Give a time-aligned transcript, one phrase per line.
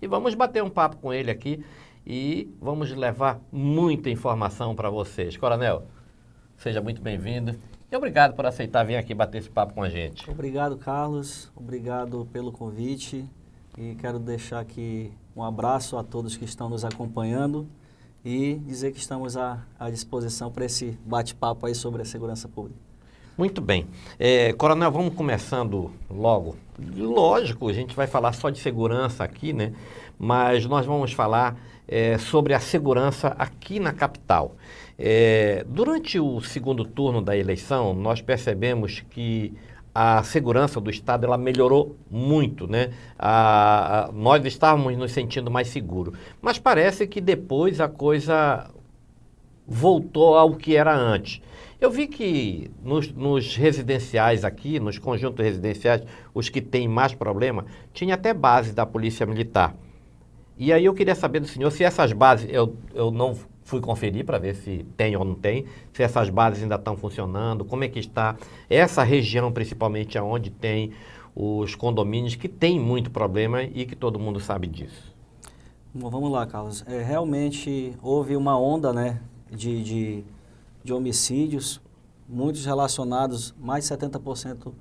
[0.00, 1.64] e vamos bater um papo com ele aqui
[2.06, 5.36] e vamos levar muita informação para vocês.
[5.36, 5.84] Coronel,
[6.56, 7.56] seja muito bem-vindo.
[7.90, 10.28] E obrigado por aceitar vir aqui bater esse papo com a gente.
[10.30, 11.50] Obrigado, Carlos.
[11.54, 13.24] Obrigado pelo convite.
[13.78, 17.68] E quero deixar aqui um abraço a todos que estão nos acompanhando
[18.24, 22.93] e dizer que estamos à, à disposição para esse bate-papo aí sobre a segurança pública.
[23.36, 23.86] Muito bem.
[24.16, 26.56] É, Coronel, vamos começando logo.
[26.96, 29.72] Lógico, a gente vai falar só de segurança aqui, né?
[30.16, 31.56] Mas nós vamos falar
[31.88, 34.54] é, sobre a segurança aqui na capital.
[34.96, 39.52] É, durante o segundo turno da eleição, nós percebemos que
[39.92, 42.92] a segurança do Estado ela melhorou muito, né?
[43.18, 46.16] A, a, nós estávamos nos sentindo mais seguros.
[46.40, 48.70] Mas parece que depois a coisa
[49.66, 51.40] voltou ao que era antes.
[51.84, 56.02] Eu vi que nos, nos, residenciais aqui, nos conjuntos residenciais,
[56.32, 59.76] os que têm mais problema, tinha até base da Polícia Militar.
[60.56, 64.24] E aí eu queria saber do senhor se essas bases, eu, eu não fui conferir
[64.24, 67.88] para ver se tem ou não tem, se essas bases ainda estão funcionando, como é
[67.88, 68.34] que está
[68.70, 70.90] essa região, principalmente aonde tem
[71.36, 75.14] os condomínios que tem muito problema e que todo mundo sabe disso.
[75.92, 76.82] Bom, vamos lá, Carlos.
[76.88, 80.24] É, realmente houve uma onda né, de, de,
[80.84, 81.80] de homicídios,
[82.28, 84.72] muitos relacionados, mais de 70%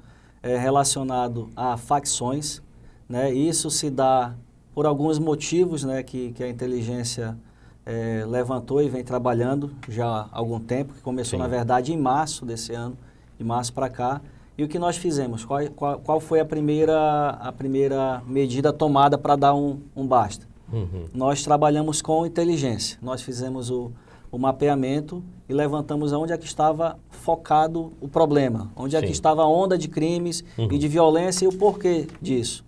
[0.44, 2.62] é, relacionado a facções.
[3.08, 3.34] Né?
[3.34, 4.36] Isso se dá
[4.76, 7.38] por alguns motivos né, que, que a inteligência
[7.86, 11.44] é, levantou e vem trabalhando já há algum tempo, que começou, Sim.
[11.44, 12.98] na verdade, em março desse ano,
[13.38, 14.22] de março para cá.
[14.58, 15.44] E o que nós fizemos?
[15.44, 20.48] Qual, qual, qual, foi a primeira, a primeira medida tomada para dar um, um basta?
[20.72, 21.06] Uhum.
[21.14, 22.98] Nós trabalhamos com inteligência.
[23.02, 23.92] Nós fizemos o,
[24.34, 29.03] o mapeamento e levantamos onde é que estava focado o problema, onde Sim.
[29.03, 30.70] é que estava a onda de crimes uhum.
[30.72, 32.66] e de violência e o porquê disso.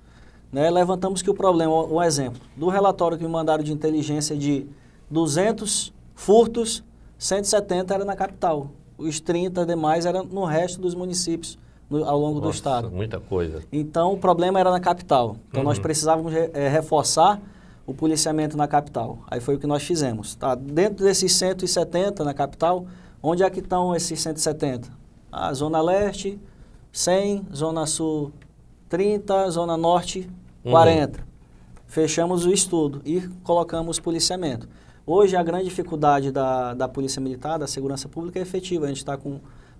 [0.51, 0.69] Né?
[0.69, 4.67] Levantamos que o problema, um exemplo, do relatório que me mandaram de inteligência de
[5.09, 6.83] 200 furtos,
[7.17, 8.69] 170 era na capital.
[8.95, 11.57] Os 30 demais eram no resto dos municípios
[11.89, 12.91] no, ao longo Nossa, do estado.
[12.91, 13.63] muita coisa.
[13.73, 15.35] Então, o problema era na capital.
[15.49, 15.67] Então, uhum.
[15.67, 17.41] nós precisávamos é, reforçar
[17.85, 19.19] o policiamento na capital.
[19.27, 20.35] Aí foi o que nós fizemos.
[20.35, 20.55] Tá?
[20.55, 22.85] Dentro desses 170 na capital,
[23.21, 24.89] onde é que estão esses 170?
[25.31, 26.39] A Zona Leste,
[26.91, 28.31] 100, Zona Sul,
[28.89, 30.29] 30, Zona Norte,
[30.63, 31.19] 40.
[31.19, 31.25] Uhum.
[31.87, 34.67] Fechamos o estudo e colocamos policiamento.
[35.05, 38.85] Hoje, a grande dificuldade da, da Polícia Militar, da Segurança Pública, é efetiva.
[38.85, 39.17] A gente está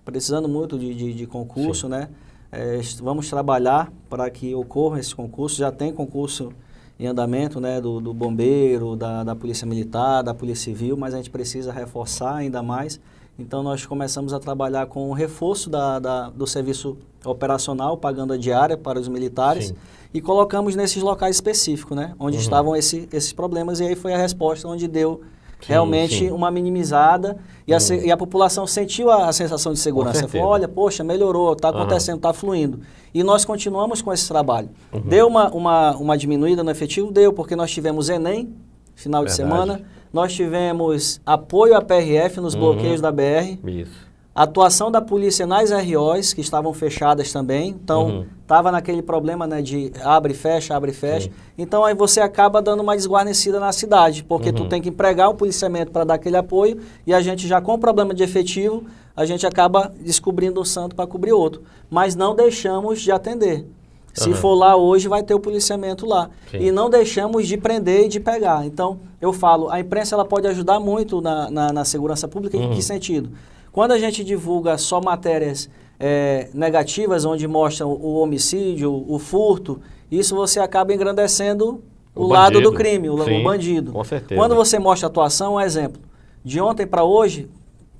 [0.04, 1.92] precisando muito de, de, de concurso, Sim.
[1.92, 2.08] né?
[2.52, 5.56] É, vamos trabalhar para que ocorra esse concurso.
[5.56, 6.52] Já tem concurso
[6.98, 7.80] em andamento, né?
[7.80, 12.34] Do, do bombeiro, da, da Polícia Militar, da Polícia Civil, mas a gente precisa reforçar
[12.34, 13.00] ainda mais.
[13.38, 18.36] Então, nós começamos a trabalhar com o reforço da, da, do serviço operacional, pagando a
[18.38, 19.68] diária para os militares.
[19.68, 19.76] Sim
[20.16, 22.14] e colocamos nesses locais específicos, né?
[22.18, 22.42] Onde uhum.
[22.42, 25.20] estavam esse, esses problemas e aí foi a resposta onde deu
[25.66, 26.30] sim, realmente sim.
[26.30, 30.28] uma minimizada e, a, e, a, população sentiu a, a sensação de segurança.
[30.28, 32.34] Falou, olha, poxa, melhorou, está acontecendo, está uhum.
[32.34, 32.80] fluindo.
[33.12, 34.68] E nós continuamos com esse trabalho.
[34.92, 35.00] Uhum.
[35.00, 37.10] Deu uma, uma, uma diminuída no efetivo?
[37.10, 38.54] Deu, porque nós tivemos Enem,
[38.94, 39.30] final Verdade.
[39.30, 39.82] de semana,
[40.12, 42.60] nós tivemos apoio à PRF nos uhum.
[42.60, 43.58] bloqueios da BR.
[43.66, 44.05] Isso
[44.36, 47.70] a atuação da polícia nas ROs, que estavam fechadas também.
[47.70, 48.72] Então, estava uhum.
[48.72, 51.30] naquele problema né, de abre e fecha, abre e fecha.
[51.30, 51.34] Sim.
[51.56, 54.54] Então, aí você acaba dando uma desguarnecida na cidade, porque uhum.
[54.54, 57.78] tu tem que empregar o policiamento para dar aquele apoio e a gente já com
[57.78, 58.84] problema de efetivo,
[59.16, 61.62] a gente acaba descobrindo um santo para cobrir outro.
[61.88, 63.64] Mas não deixamos de atender.
[64.12, 64.34] Se uhum.
[64.34, 66.28] for lá hoje, vai ter o policiamento lá.
[66.50, 66.58] Sim.
[66.58, 68.66] E não deixamos de prender e de pegar.
[68.66, 72.58] Então, eu falo, a imprensa ela pode ajudar muito na, na, na segurança pública.
[72.58, 72.82] Em que uhum.
[72.82, 73.30] sentido?
[73.76, 75.68] Quando a gente divulga só matérias
[76.00, 82.58] é, negativas, onde mostram o homicídio, o furto, isso você acaba engrandecendo o, o lado
[82.62, 83.92] do crime, o, Sim, o bandido.
[83.92, 84.40] Com certeza.
[84.40, 86.00] Quando você mostra a atuação, um exemplo.
[86.42, 87.50] De ontem para hoje,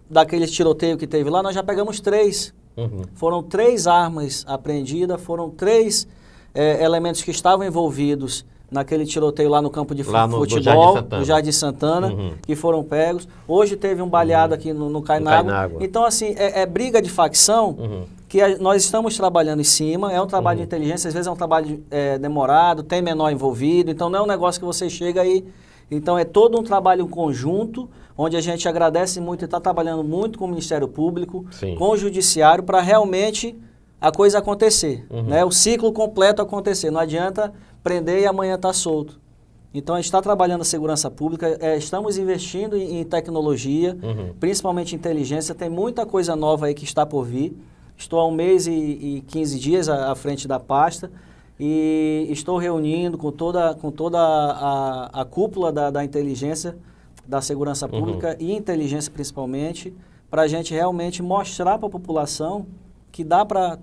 [0.08, 2.54] daquele tiroteio que teve lá, nós já pegamos três.
[2.74, 3.02] Uhum.
[3.12, 6.08] Foram três armas apreendidas, foram três
[6.54, 11.24] é, elementos que estavam envolvidos naquele tiroteio lá no campo de lá no, futebol, do
[11.24, 12.32] Jardim Santana, uhum.
[12.42, 13.28] que foram pegos.
[13.46, 14.58] Hoje teve um baleado uhum.
[14.58, 15.72] aqui no, no Cainágua.
[15.80, 18.04] Então, assim, é, é, briga de facção uhum.
[18.28, 20.12] que a, nós estamos trabalhando em cima.
[20.12, 20.66] É um trabalho de uhum.
[20.66, 23.90] inteligência, às vezes é um trabalho é, demorado, tem menor envolvido.
[23.90, 25.44] Então, não é um negócio que você chega aí...
[25.88, 30.36] Então, é todo um trabalho conjunto, onde a gente agradece muito e está trabalhando muito
[30.36, 31.76] com o Ministério Público, Sim.
[31.76, 33.56] com o Judiciário, para realmente
[34.00, 35.22] a coisa acontecer, uhum.
[35.22, 35.44] né?
[35.44, 36.90] o ciclo completo acontecer.
[36.90, 37.52] Não adianta
[37.86, 39.20] prender e amanhã está solto.
[39.72, 44.34] Então, a gente está trabalhando a segurança pública, é, estamos investindo em, em tecnologia, uhum.
[44.40, 45.54] principalmente inteligência.
[45.54, 47.56] Tem muita coisa nova aí que está por vir.
[47.96, 51.12] Estou há um mês e, e 15 dias à, à frente da pasta
[51.60, 56.76] E estou reunindo com toda, com toda a, a cúpula da, da inteligência,
[57.24, 58.00] da segurança uhum.
[58.00, 58.46] pública uhum.
[58.48, 59.94] e inteligência principalmente,
[60.28, 62.66] para a gente realmente mostrar para a população
[63.12, 63.78] que dá para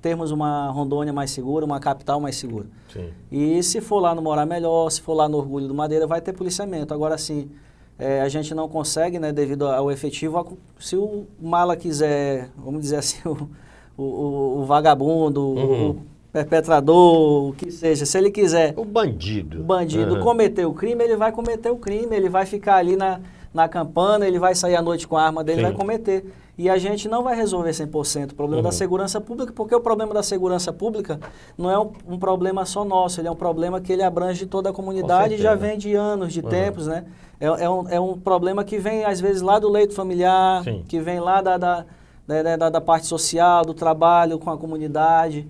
[0.00, 2.66] termos uma Rondônia mais segura, uma capital mais segura.
[2.92, 3.10] Sim.
[3.30, 6.20] E se for lá no Morar Melhor, se for lá no Orgulho do Madeira, vai
[6.20, 6.94] ter policiamento.
[6.94, 7.50] Agora, sim,
[7.98, 12.96] é, a gente não consegue, né, devido ao efetivo, se o mala quiser, vamos dizer
[12.96, 13.50] assim, o,
[13.96, 15.90] o, o vagabundo, uhum.
[15.90, 16.02] o
[16.32, 18.72] perpetrador, o que seja, se ele quiser...
[18.76, 19.60] O bandido.
[19.60, 20.22] O bandido uhum.
[20.22, 23.20] cometer o crime, ele vai cometer o crime, ele vai ficar ali na,
[23.52, 25.64] na campana, ele vai sair à noite com a arma dele, Sim.
[25.64, 26.24] vai cometer.
[26.60, 28.68] E a gente não vai resolver 100% o problema uhum.
[28.68, 31.18] da segurança pública, porque o problema da segurança pública
[31.56, 34.68] não é um, um, problema só nosso, ele é um problema que ele abrange toda
[34.68, 36.50] a comunidade e já vem de anos, de uhum.
[36.50, 37.06] tempos, né?
[37.40, 40.84] É, é, um, é um problema que vem, às vezes, lá do leito familiar, Sim.
[40.86, 41.86] que vem lá da, da,
[42.26, 45.48] da, da, parte social, do trabalho com a comunidade.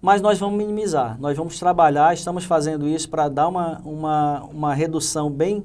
[0.00, 4.74] Mas nós vamos minimizar, nós vamos trabalhar, estamos fazendo isso para dar uma, uma, uma
[4.74, 5.64] redução bem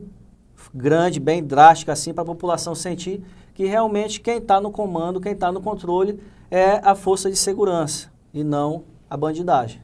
[0.74, 3.24] grande, bem drástica, assim, para a população sentir
[3.58, 6.20] que realmente quem está no comando, quem está no controle
[6.52, 9.82] é a força de segurança e não a bandidagem.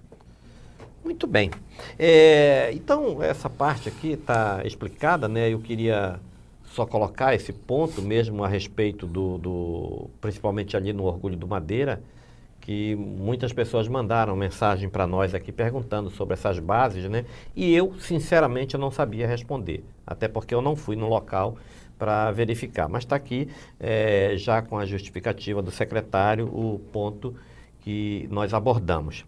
[1.04, 1.50] Muito bem.
[1.98, 5.52] É, então, essa parte aqui está explicada, né?
[5.52, 6.20] Eu queria
[6.66, 12.00] só colocar esse ponto mesmo a respeito do, do, principalmente ali no Orgulho do Madeira,
[12.64, 17.26] que muitas pessoas mandaram mensagem para nós aqui perguntando sobre essas bases, né?
[17.54, 21.58] E eu, sinceramente, eu não sabia responder, até porque eu não fui no local
[22.00, 22.88] para verificar.
[22.88, 27.36] Mas está aqui, é, já com a justificativa do secretário, o ponto
[27.82, 29.26] que nós abordamos.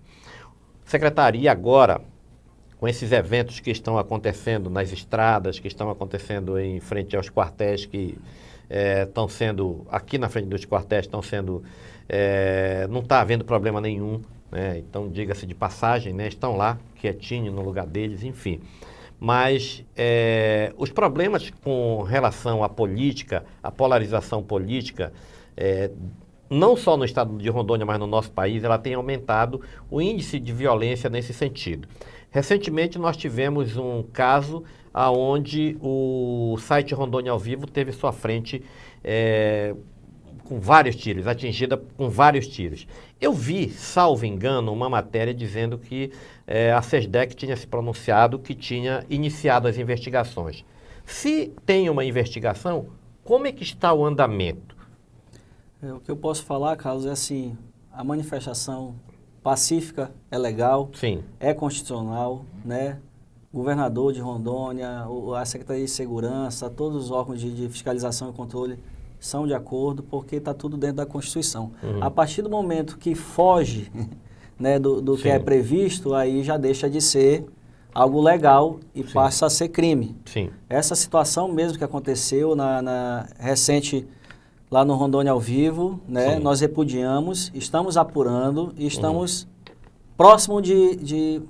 [0.86, 2.00] Secretaria agora,
[2.80, 7.86] com esses eventos que estão acontecendo nas estradas, que estão acontecendo em frente aos quartéis
[7.86, 8.18] que
[8.70, 11.64] estão é, sendo, aqui na frente dos quartéis, estão sendo,
[12.08, 14.22] é, não está havendo problema nenhum,
[14.52, 14.78] né?
[14.78, 16.28] então diga-se de passagem, né?
[16.28, 18.62] estão lá quietinho no lugar deles, enfim
[19.18, 25.14] mas é, os problemas com relação à política, à polarização política,
[26.50, 30.40] não só no estado de Rondônia, mas no nosso país, ela tem aumentado o índice
[30.40, 31.88] de violência nesse sentido.
[32.36, 34.62] Recentemente nós tivemos um caso
[34.94, 38.62] onde o site Rondônia ao Vivo teve sua frente
[39.02, 39.74] é,
[40.44, 42.86] com vários tiros, atingida com vários tiros.
[43.22, 46.12] Eu vi, salvo engano, uma matéria dizendo que
[46.46, 50.66] é, a SESDEC tinha se pronunciado que tinha iniciado as investigações.
[51.06, 52.88] Se tem uma investigação,
[53.24, 54.76] como é que está o andamento?
[55.82, 57.58] É, o que eu posso falar, Carlos, é assim,
[57.94, 58.94] a manifestação
[59.46, 61.24] pacífica é legal, Sim.
[61.40, 62.98] é constitucional, né?
[63.54, 65.06] governador de Rondônia,
[65.38, 68.80] a Secretaria de Segurança, todos os órgãos de, de fiscalização e controle
[69.20, 71.72] são de acordo porque está tudo dentro da Constituição.
[71.84, 72.04] Uhum.
[72.04, 73.92] A partir do momento que foge
[74.60, 77.46] né, do, do que é previsto, aí já deixa de ser
[77.94, 79.14] algo legal e Sim.
[79.14, 80.18] passa a ser crime.
[80.26, 80.50] Sim.
[80.68, 84.08] Essa situação mesmo que aconteceu na, na recente
[84.76, 89.74] lá no Rondônia ao vivo, né, nós repudiamos, estamos apurando e estamos uhum.
[90.18, 91.42] próximo de, de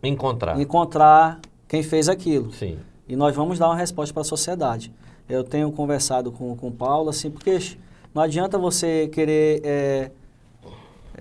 [0.00, 0.60] encontrar.
[0.60, 2.52] encontrar quem fez aquilo.
[2.52, 2.78] Sim.
[3.08, 4.94] E nós vamos dar uma resposta para a sociedade.
[5.28, 7.58] Eu tenho conversado com, com o Paulo, assim, porque
[8.14, 10.10] não adianta você querer é,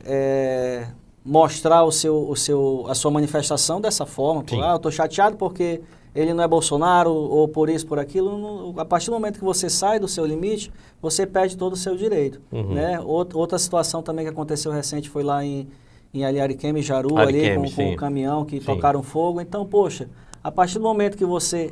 [0.06, 0.88] é,
[1.26, 4.44] mostrar o seu, o seu, a sua manifestação dessa forma.
[4.44, 5.82] Por, ah, eu estou chateado porque
[6.18, 8.40] ele não é Bolsonaro ou por isso, por aquilo.
[8.40, 11.76] Não, a partir do momento que você sai do seu limite, você perde todo o
[11.76, 12.42] seu direito.
[12.52, 12.74] Uhum.
[12.74, 13.00] Né?
[13.00, 15.68] Outra situação também que aconteceu recente foi lá em,
[16.12, 18.66] em ali Jaru, ali com, com o caminhão que sim.
[18.66, 19.40] tocaram fogo.
[19.40, 20.10] Então, poxa,
[20.44, 21.72] a partir do momento que você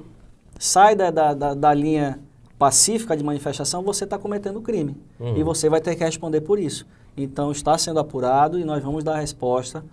[0.60, 2.20] sai da, da, da, da linha
[2.60, 4.96] pacífica de manifestação, você está cometendo crime.
[5.20, 5.38] Uhum.
[5.38, 6.86] E você vai ter que responder por isso.
[7.18, 9.84] Então, está sendo apurado e nós vamos dar a resposta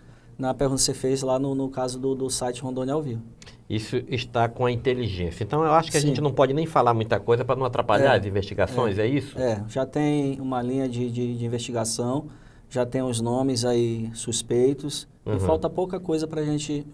[0.42, 3.22] na pergunta que você fez lá no, no caso do, do site Rondônia ao Vivo.
[3.70, 5.44] Isso está com a inteligência.
[5.44, 6.04] Então, eu acho que Sim.
[6.04, 9.06] a gente não pode nem falar muita coisa para não atrapalhar é, as investigações, é,
[9.06, 9.38] é, isso?
[9.38, 12.26] É, já tem uma linha de, de, de investigação,
[12.68, 15.36] já tem os nomes aí suspeitos, uhum.
[15.36, 16.84] e falta pouca coisa para a gente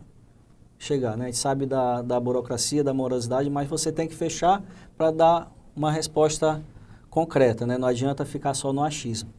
[0.78, 1.16] chegar.
[1.16, 1.24] Né?
[1.24, 4.62] A gente sabe da, da burocracia, da morosidade, mas você tem que fechar
[4.94, 6.62] para dar uma resposta
[7.08, 7.66] concreta.
[7.66, 7.78] Né?
[7.78, 9.30] Não adianta ficar só no achismo.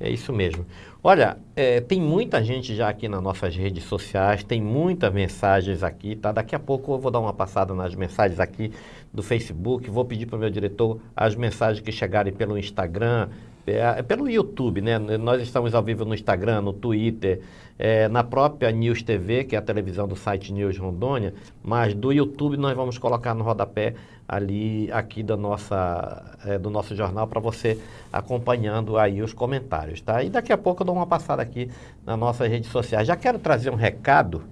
[0.00, 0.64] É isso mesmo.
[1.02, 6.14] Olha, é, tem muita gente já aqui nas nossas redes sociais, tem muitas mensagens aqui,
[6.14, 6.30] tá?
[6.30, 8.72] Daqui a pouco eu vou dar uma passada nas mensagens aqui
[9.12, 13.28] do Facebook, vou pedir para o meu diretor as mensagens que chegarem pelo Instagram,
[13.72, 14.98] é, pelo YouTube, né?
[14.98, 17.40] Nós estamos ao vivo no Instagram, no Twitter,
[17.78, 21.32] é, na própria News TV, que é a televisão do site News Rondônia,
[21.62, 23.94] mas do YouTube nós vamos colocar no rodapé
[24.28, 27.80] ali, aqui da nossa, é, do nosso jornal, para você
[28.12, 30.22] acompanhando aí os comentários, tá?
[30.22, 31.70] E daqui a pouco eu dou uma passada aqui
[32.04, 33.06] nas nossas redes sociais.
[33.06, 34.42] Já quero trazer um recado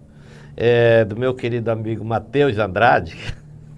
[0.56, 3.34] é, do meu querido amigo Matheus Andrade.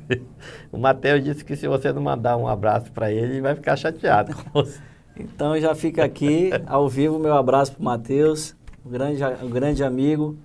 [0.70, 3.76] o Matheus disse que se você não mandar um abraço para ele, ele vai ficar
[3.76, 4.87] chateado com você.
[5.22, 8.56] Então já fica aqui, ao vivo, meu abraço para o Matheus
[8.88, 10.36] um grande, um grande amigo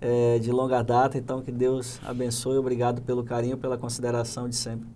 [0.00, 1.16] é, de longa data.
[1.16, 2.58] Então, que Deus abençoe.
[2.58, 4.86] Obrigado pelo carinho, pela consideração de sempre.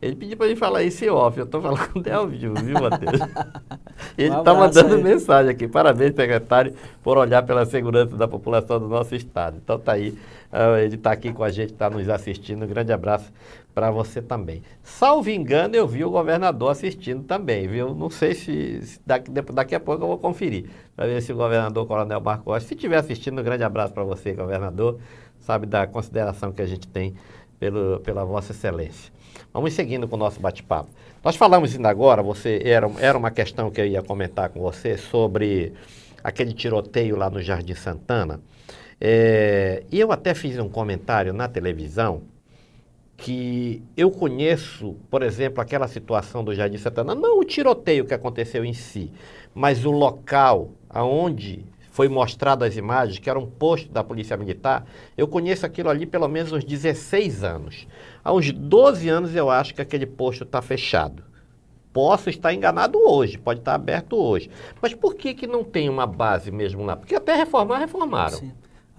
[0.00, 1.38] Ele pediu para ele falar isso em off.
[1.38, 3.20] Eu estou falando é ao vivo, viu, Matheus?
[4.18, 5.02] Ele está um mandando aí.
[5.02, 5.68] mensagem aqui.
[5.68, 6.74] Parabéns, secretário,
[7.04, 9.58] por olhar pela segurança da população do nosso estado.
[9.62, 10.10] Então, tá aí.
[10.52, 12.64] Uh, ele está aqui com a gente, está nos assistindo.
[12.64, 13.32] Um grande abraço
[13.74, 14.62] para você também.
[14.82, 17.94] Salvo engano, eu vi o governador assistindo também, viu?
[17.94, 21.36] Não sei se, se daqui, daqui a pouco eu vou conferir, para ver se o
[21.36, 24.98] governador Coronel Marcos, se estiver assistindo, um grande abraço para você, governador,
[25.40, 27.14] sabe da consideração que a gente tem
[27.58, 29.12] pelo, pela Vossa Excelência.
[29.52, 30.90] Vamos seguindo com o nosso bate-papo.
[31.24, 34.96] Nós falamos ainda agora, você era, era uma questão que eu ia comentar com você
[34.96, 35.72] sobre
[36.22, 38.40] aquele tiroteio lá no Jardim Santana.
[39.00, 42.22] É, e eu até fiz um comentário na televisão
[43.22, 48.64] que eu conheço, por exemplo, aquela situação do Jardim Santana, não o tiroteio que aconteceu
[48.64, 49.12] em si,
[49.54, 54.84] mas o local aonde foi mostrado as imagens, que era um posto da Polícia Militar,
[55.16, 57.86] eu conheço aquilo ali pelo menos uns 16 anos.
[58.24, 61.22] Há uns 12 anos eu acho que aquele posto está fechado.
[61.92, 64.50] Posso estar enganado hoje, pode estar aberto hoje.
[64.80, 66.96] Mas por que, que não tem uma base mesmo lá?
[66.96, 68.38] Porque até reformar, reformaram.
[68.38, 68.52] Sim.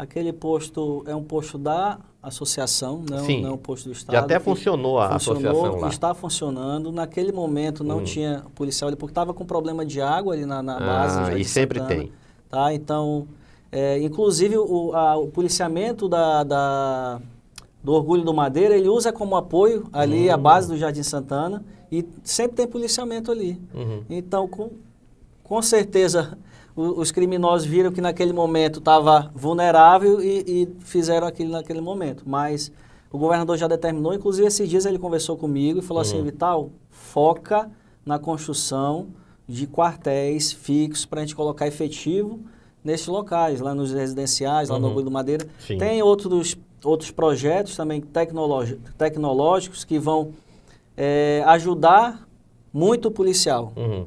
[0.04, 4.14] Aquele posto é um posto da associação, não, Sim, não é um posto do Estado.
[4.14, 5.88] Já até funcionou a funcionou, associação lá.
[5.88, 6.92] Está funcionando.
[6.92, 8.04] Naquele momento não hum.
[8.04, 11.20] tinha policial ali, porque estava com problema de água ali na, na base.
[11.20, 12.12] Ah, e sempre Santana, tem.
[12.50, 12.74] Tá?
[12.74, 13.30] Então,
[13.72, 17.22] é, inclusive o, a, o policiamento da, da,
[17.82, 22.06] do Orgulho do Madeira, ele usa como apoio ali a base do Jardim Santana e
[22.26, 23.58] sempre tem policiamento ali.
[23.74, 24.04] Uhum.
[24.10, 24.70] Então, com,
[25.42, 26.38] com certeza
[26.76, 32.24] os criminosos viram que naquele momento estava vulnerável e, e, fizeram aquilo naquele momento.
[32.26, 32.72] Mas
[33.12, 36.22] o governador já determinou, inclusive esses dias ele conversou comigo e falou assim, uhum.
[36.22, 37.70] assim, Vital, foca
[38.04, 39.08] na construção
[39.48, 42.40] de quartéis fixos para a gente colocar efetivo
[42.84, 44.82] nesses locais, lá nos residenciais, lá uhum.
[44.82, 45.46] no Orgulho do Madeira.
[45.60, 45.78] Sim.
[45.78, 50.34] Tem outros, outros projetos também tecnológicos que vão
[50.98, 52.28] é, ajudar
[52.74, 53.72] muito o policial.
[53.76, 54.06] Uhum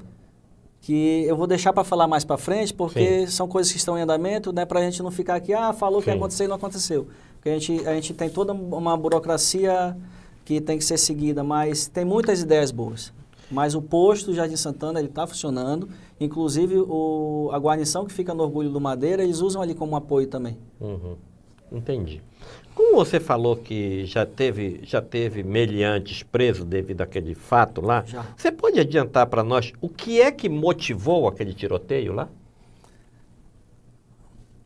[0.87, 3.26] que eu vou deixar para falar mais para frente, porque Sim.
[3.26, 5.99] são coisas que estão em andamento, né, para a gente não ficar aqui, ah, falou
[5.99, 6.05] Sim.
[6.05, 7.09] que ia acontecer e não aconteceu.
[7.35, 9.97] Porque a gente, a gente tem toda uma burocracia
[10.45, 13.12] que tem que ser seguida, mas tem muitas ideias boas.
[13.50, 15.88] Mas o posto Jardim Santana ele está funcionando,
[16.21, 20.28] inclusive o, a guarnição que fica no Orgulho do Madeira, eles usam ali como apoio
[20.28, 20.57] também.
[20.81, 21.16] Uhum.
[21.73, 22.23] Entendi.
[22.76, 28.26] Como você falou que já teve, já teve meliantes presos devido àquele fato lá, já.
[28.37, 32.28] você pode adiantar para nós o que é que motivou aquele tiroteio lá?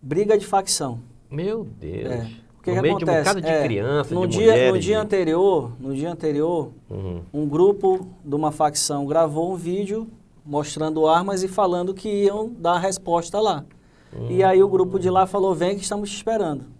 [0.02, 0.98] Briga de facção.
[1.30, 2.10] Meu Deus.
[2.10, 2.30] É.
[2.58, 3.30] O que, no que meio acontece?
[3.30, 5.00] de um de é, crianças, no de dia, mulheres, No dia de...
[5.00, 7.22] anterior, no dia anterior uhum.
[7.32, 10.08] um grupo de uma facção gravou um vídeo
[10.44, 13.64] mostrando armas e falando que iam dar a resposta lá.
[14.12, 14.32] Uhum.
[14.32, 16.79] E aí o grupo de lá falou, vem que estamos te esperando.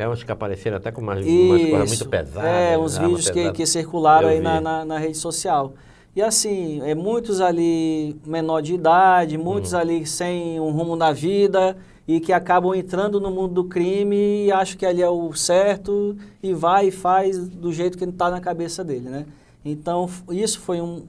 [0.00, 2.50] É uns que apareceram até com umas, umas coisas muito pesadas.
[2.50, 3.06] É, uns né?
[3.06, 5.74] vídeos que, que circularam Eu aí na, na, na, rede social.
[6.16, 9.78] E assim, é, muitos ali menor de idade, muitos hum.
[9.78, 11.76] ali sem um rumo na vida
[12.08, 16.16] e que acabam entrando no mundo do crime e acham que ali é o certo
[16.42, 19.26] e vai e faz do jeito que está na cabeça dele, né?
[19.62, 21.04] Então, isso foi um,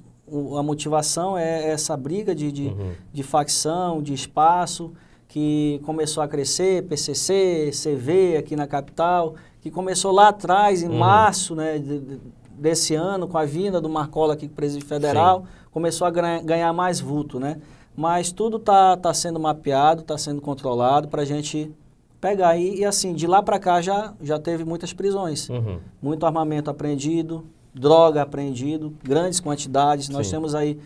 [0.57, 2.91] a motivação, é essa briga de, de, uhum.
[3.11, 4.91] de facção, de espaço,
[5.31, 10.97] que começou a crescer, PCC, CV aqui na capital, que começou lá atrás, em uhum.
[10.97, 12.19] março né, de,
[12.49, 15.47] desse ano, com a vinda do Marcola aqui, presidente federal, Sim.
[15.71, 17.61] começou a ganhar mais vulto, né?
[17.95, 21.71] Mas tudo está tá sendo mapeado, está sendo controlado para a gente
[22.19, 22.57] pegar.
[22.57, 25.47] E, e, assim, de lá para cá já, já teve muitas prisões.
[25.47, 25.79] Uhum.
[26.01, 30.09] Muito armamento apreendido, droga apreendido, grandes quantidades.
[30.09, 30.33] Nós Sim.
[30.33, 30.77] temos aí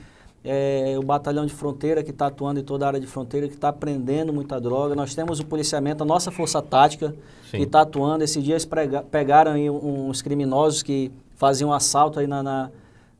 [0.46, 3.56] é, o batalhão de fronteira que está atuando em toda a área de fronteira, que
[3.56, 4.96] está prendendo muita droga.
[4.96, 7.16] Nós temos o policiamento, a nossa força tática,
[7.50, 7.58] Sim.
[7.58, 8.24] que está atuando.
[8.24, 8.68] Esses dias
[9.10, 12.70] pegaram aí uns criminosos que faziam assalto aí na, na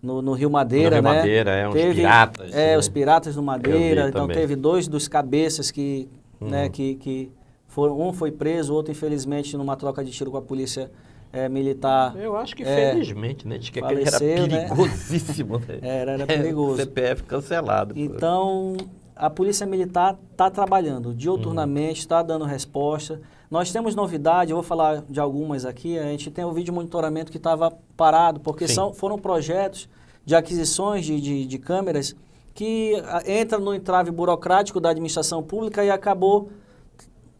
[0.02, 1.18] no, no, Rio Madeira, no Rio né?
[1.18, 2.54] Madeira, é, uns teve, piratas.
[2.54, 2.78] É, né?
[2.78, 4.08] os piratas do Madeira.
[4.08, 4.38] Então também.
[4.38, 6.08] teve dois dos cabeças que,
[6.40, 6.50] né, uhum.
[6.50, 7.32] né, que, que
[7.68, 10.92] foram, um foi preso, o outro infelizmente numa troca de tiro com a polícia
[11.36, 12.16] é, militar.
[12.18, 13.58] Eu acho que é, felizmente, né?
[13.58, 15.60] Diz que faleceu, aquele era perigosíssimo.
[15.60, 15.80] Né?
[15.84, 16.78] Era, era perigoso.
[16.78, 17.94] CPF cancelado.
[17.98, 18.78] Então,
[19.16, 22.28] a Polícia Militar está trabalhando diuturnamente, está uhum.
[22.28, 23.22] dando resposta.
[23.52, 26.00] Nós temos novidade, eu vou falar de algumas aqui.
[26.00, 29.90] A gente tem o vídeo monitoramento que estava parado, porque são, foram projetos
[30.26, 32.16] de aquisições de, de, de câmeras
[32.54, 32.94] que
[33.26, 36.50] entra no entrave burocrático da administração pública e acabou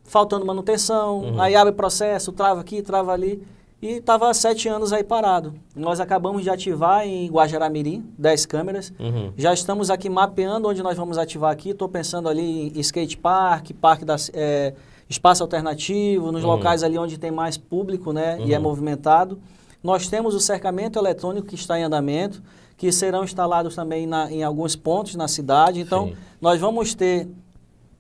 [0.04, 1.42] faltando manutenção, uhum.
[1.42, 3.42] aí abre processo, trava aqui, trava ali.
[3.86, 5.54] E estava sete anos aí parado.
[5.76, 8.92] Nós acabamos de ativar em Guajaramirim 10 câmeras.
[9.00, 9.32] Uhum.
[9.38, 11.70] Já estamos aqui mapeando onde nós vamos ativar aqui.
[11.70, 14.74] Estou pensando ali em skate park, parque da, é,
[15.08, 16.50] espaço alternativo, nos uhum.
[16.50, 18.48] locais ali onde tem mais público né, uhum.
[18.48, 18.64] e é uhum.
[18.64, 19.40] movimentado.
[19.84, 22.42] Nós temos o cercamento eletrônico que está em andamento,
[22.76, 25.80] que serão instalados também na, em alguns pontos na cidade.
[25.80, 26.16] Então, Sim.
[26.42, 27.28] nós vamos ter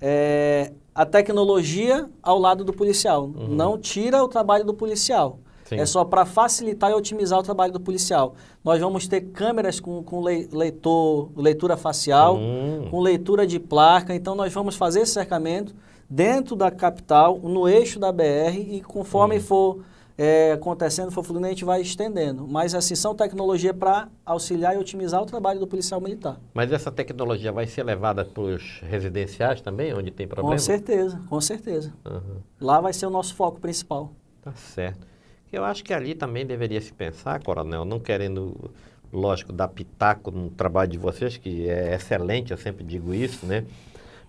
[0.01, 3.25] é, a tecnologia ao lado do policial.
[3.25, 3.49] Uhum.
[3.49, 5.37] Não tira o trabalho do policial.
[5.65, 5.79] Sim.
[5.79, 8.35] É só para facilitar e otimizar o trabalho do policial.
[8.63, 12.87] Nós vamos ter câmeras com, com leitor, leitura facial, hum.
[12.91, 14.13] com leitura de placa.
[14.13, 15.73] Então, nós vamos fazer esse cercamento
[16.07, 19.41] dentro da capital, no eixo da BR, e conforme hum.
[19.41, 19.79] for
[20.15, 22.47] é, acontecendo, for fluindo, a gente vai estendendo.
[22.47, 26.39] Mas, assim, são tecnologia para auxiliar e otimizar o trabalho do policial militar.
[26.53, 30.51] Mas essa tecnologia vai ser levada para os residenciais também, onde tem problema?
[30.51, 31.91] Com certeza, com certeza.
[32.05, 32.37] Uhum.
[32.61, 34.11] Lá vai ser o nosso foco principal.
[34.43, 35.14] Tá certo.
[35.51, 38.71] Eu acho que ali também deveria se pensar, coronel, não querendo,
[39.11, 43.65] lógico, dar pitaco no trabalho de vocês, que é excelente, eu sempre digo isso, né?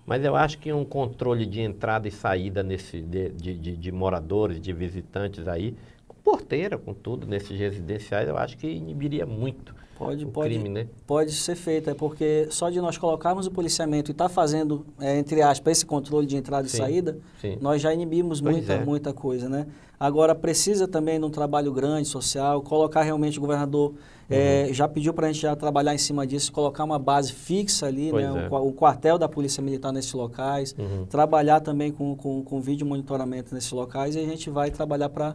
[0.06, 4.61] Mas eu acho que um controle de entrada e saída nesse, de, de, de moradores,
[4.61, 5.75] de visitantes aí,
[6.06, 10.87] com porteira, com tudo, nesses residenciais, eu acho que inibiria muito pode, pode, crime, né?
[11.07, 14.87] Pode ser feito, é porque só de nós colocarmos o policiamento e estar tá fazendo,
[15.00, 17.59] é, entre aspas, esse controle de entrada sim, e saída, sim.
[17.61, 18.85] nós já inibimos muita, é.
[18.85, 19.67] muita coisa, né?
[19.99, 23.95] Agora, precisa também de um trabalho grande, social, colocar realmente o governador
[24.29, 24.75] é, uhum.
[24.75, 28.12] já pediu para a gente já trabalhar em cima disso, colocar uma base fixa ali,
[28.12, 28.55] né, é.
[28.55, 31.07] o, o, quartel da Polícia Militar nesses locais, uhum.
[31.07, 35.35] trabalhar também com, com, com vídeo monitoramento nesses locais e a gente vai trabalhar para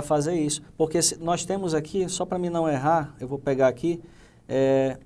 [0.00, 0.62] fazer isso.
[0.76, 4.00] Porque se, nós temos aqui, só para mim não errar, eu vou pegar aqui,
[4.48, 4.96] é,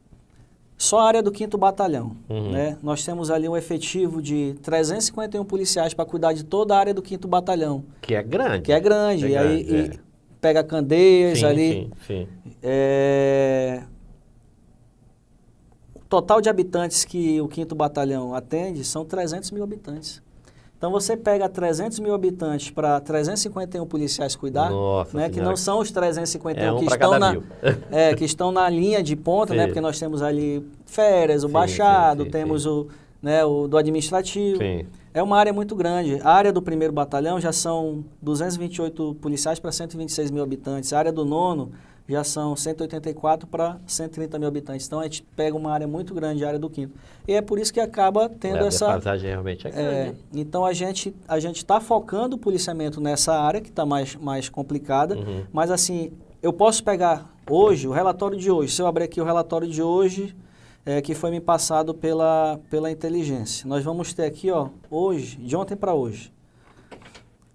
[0.76, 2.16] só a área do 5 Batalhão.
[2.28, 2.50] Uhum.
[2.50, 2.76] Né?
[2.82, 7.06] Nós temos ali um efetivo de 351 policiais para cuidar de toda a área do
[7.06, 7.84] 5 Batalhão.
[8.02, 8.62] Que é grande.
[8.62, 9.26] Que é grande.
[9.26, 9.94] É e aí é.
[9.94, 10.00] e
[10.40, 11.72] pega Candeias sim, ali.
[11.72, 12.28] Sim, sim.
[12.62, 13.82] É...
[15.94, 20.22] O total de habitantes que o 5 Batalhão atende são 300 mil habitantes.
[20.84, 25.78] Então você pega 300 mil habitantes para 351 policiais cuidar, Nossa né, que não são
[25.78, 27.36] os 351 é um que, estão na,
[27.90, 31.52] é, que estão na linha de ponta, né, porque nós temos ali férias, o sim,
[31.54, 32.88] baixado, sim, sim, temos o,
[33.22, 34.60] né, o do administrativo.
[35.14, 36.20] É uma área muito grande.
[36.22, 40.92] A área do primeiro batalhão já são 228 policiais para 126 mil habitantes.
[40.92, 41.72] A área do nono
[42.08, 44.86] já são 184 para 130 mil habitantes.
[44.86, 46.94] Então a gente pega uma área muito grande, a área do quinto.
[47.26, 48.90] E é por isso que acaba tendo é, essa.
[48.90, 49.88] A passagem realmente é grande.
[49.88, 54.14] É, então a gente a gente está focando o policiamento nessa área que está mais,
[54.16, 55.16] mais complicada.
[55.16, 55.44] Uhum.
[55.52, 56.12] Mas assim,
[56.42, 59.82] eu posso pegar hoje, o relatório de hoje, se eu abrir aqui o relatório de
[59.82, 60.36] hoje,
[60.84, 63.66] é, que foi me passado pela, pela inteligência.
[63.66, 66.32] Nós vamos ter aqui, ó, hoje, de ontem para hoje.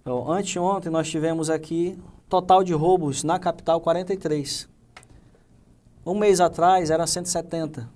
[0.00, 1.96] Então, anteontem nós tivemos aqui
[2.30, 4.68] Total de roubos na capital, 43.
[6.06, 7.90] Um mês atrás era 170,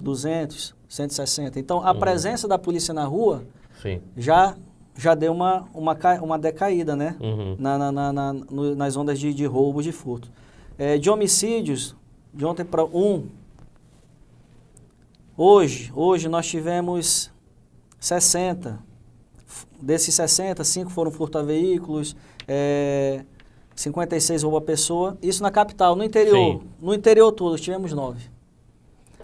[0.00, 1.58] 200, 160.
[1.58, 1.98] Então, a uhum.
[1.98, 3.42] presença da polícia na rua
[3.82, 4.00] Sim.
[4.16, 4.56] já
[4.96, 7.16] já deu uma, uma, uma decaída, né?
[7.20, 7.56] Uhum.
[7.58, 10.30] Na, na, na, na no, nas ondas de, de roubos, de furto.
[10.78, 11.96] É, de homicídios,
[12.32, 13.26] de ontem para um.
[15.36, 17.28] Hoje, hoje nós tivemos
[17.98, 18.78] 60.
[19.82, 22.14] Desses 60, 5 foram furto a veículos,
[22.46, 23.24] é,
[23.74, 25.16] 56 roubo a pessoa.
[25.22, 25.96] Isso na capital.
[25.96, 26.62] No interior, Sim.
[26.80, 28.34] no interior todo, tivemos nove.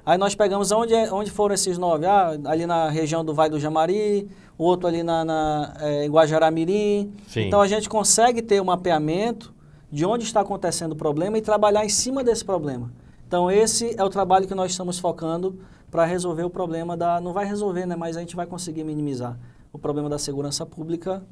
[0.05, 2.07] Aí nós pegamos onde, é, onde foram esses nove?
[2.07, 6.11] Ah, ali na região do Vale do Jamari, o outro ali na, na é, em
[6.11, 7.13] Guajaramirim.
[7.29, 7.43] Sim.
[7.43, 9.55] Então a gente consegue ter um mapeamento
[9.93, 12.91] de onde está acontecendo o problema e trabalhar em cima desse problema.
[13.27, 15.59] Então esse é o trabalho que nós estamos focando
[15.91, 17.21] para resolver o problema da...
[17.21, 17.97] Não vai resolver, né?
[17.97, 19.39] Mas a gente vai conseguir minimizar
[19.73, 21.23] o problema da segurança pública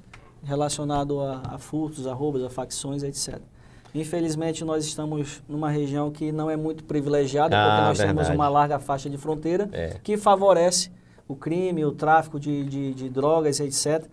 [0.42, 3.40] relacionado a, a furtos, a roubos, a facções, etc.
[3.94, 8.18] Infelizmente, nós estamos numa região que não é muito privilegiada, ah, porque nós verdade.
[8.18, 9.96] temos uma larga faixa de fronteira é.
[10.02, 10.90] que favorece
[11.26, 14.06] o crime, o tráfico de, de, de, drogas, etc.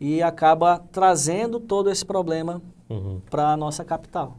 [0.00, 3.20] E acaba trazendo todo esse problema uhum.
[3.30, 4.36] para a nossa capital.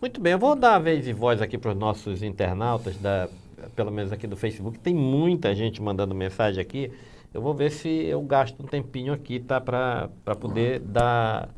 [0.00, 3.28] Muito bem, eu vou dar a vez e voz aqui para os nossos internautas, da,
[3.74, 4.78] pelo menos aqui do Facebook.
[4.78, 6.92] Tem muita gente mandando mensagem aqui.
[7.32, 9.60] Eu vou ver se eu gasto um tempinho aqui, tá?
[9.60, 11.50] Para poder dar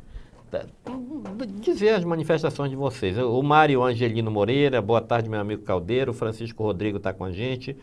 [1.61, 3.17] dizer as manifestações de vocês.
[3.17, 6.11] O Mário Angelino Moreira, boa tarde, meu amigo Caldeiro.
[6.11, 7.77] O Francisco Rodrigo está com a gente.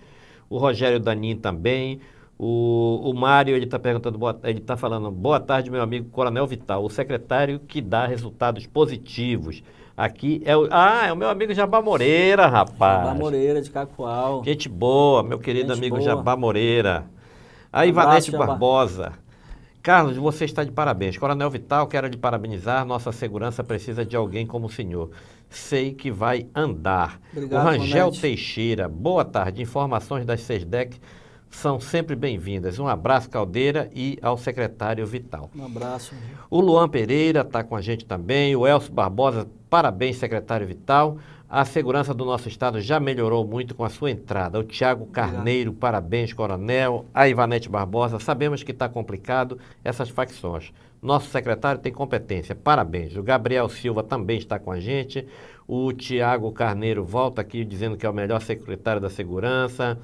[0.50, 2.00] O Rogério Danin também.
[2.38, 6.46] O, o Mário, ele está perguntando, boa, ele está falando, boa tarde, meu amigo Coronel
[6.46, 9.62] Vital, o secretário que dá resultados positivos.
[9.96, 10.68] Aqui é o.
[10.70, 13.06] Ah, é o meu amigo Jabá Moreira, rapaz.
[13.08, 14.44] Jabá Moreira, de Cacoal.
[14.44, 16.08] Gente boa, meu querido Gente amigo boa.
[16.08, 17.06] Jabá Moreira.
[17.78, 19.12] A Ivanete Barbosa.
[19.80, 21.16] Carlos, você está de parabéns.
[21.16, 22.84] Coronel Vital, quero lhe parabenizar.
[22.84, 25.10] Nossa segurança precisa de alguém como o senhor.
[25.48, 27.20] Sei que vai andar.
[27.32, 28.10] Obrigado, o Rangel.
[28.10, 29.62] Teixeira, boa tarde.
[29.62, 30.98] Informações das SESDEC
[31.48, 32.80] são sempre bem-vindas.
[32.80, 35.48] Um abraço, Caldeira, e ao secretário Vital.
[35.54, 36.16] Um abraço.
[36.50, 38.56] O Luan Pereira está com a gente também.
[38.56, 41.16] O Elcio Barbosa, parabéns, secretário Vital.
[41.50, 44.58] A segurança do nosso estado já melhorou muito com a sua entrada.
[44.58, 47.06] O Tiago Carneiro, parabéns, coronel.
[47.14, 50.74] A Ivanete Barbosa, sabemos que está complicado essas facções.
[51.00, 53.16] Nosso secretário tem competência, parabéns.
[53.16, 55.26] O Gabriel Silva também está com a gente.
[55.66, 59.98] O Tiago Carneiro volta aqui dizendo que é o melhor secretário da segurança.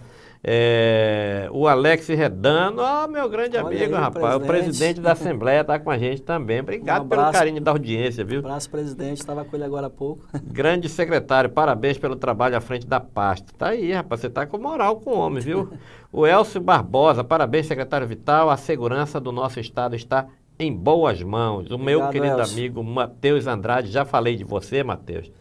[0.46, 4.42] É, o Alex Redano, ó, meu grande Olha amigo, aí, rapaz, presidente.
[4.42, 6.61] o presidente da Assembleia está com a gente também.
[6.61, 8.42] Obrigado um pelo carinho da audiência, viu?
[8.42, 10.22] Um abraço, presidente, estava com ele agora há pouco.
[10.44, 13.54] Grande secretário, parabéns pelo trabalho à frente da pasta.
[13.57, 15.72] Tá aí, rapaz, você está com moral com o homem, viu?
[16.12, 20.26] o Elcio Barbosa, parabéns, secretário Vital, a segurança do nosso estado está
[20.59, 21.70] em boas mãos.
[21.70, 22.52] O Obrigado, meu querido Elcio.
[22.52, 25.33] amigo Matheus Andrade, já falei de você, Matheus.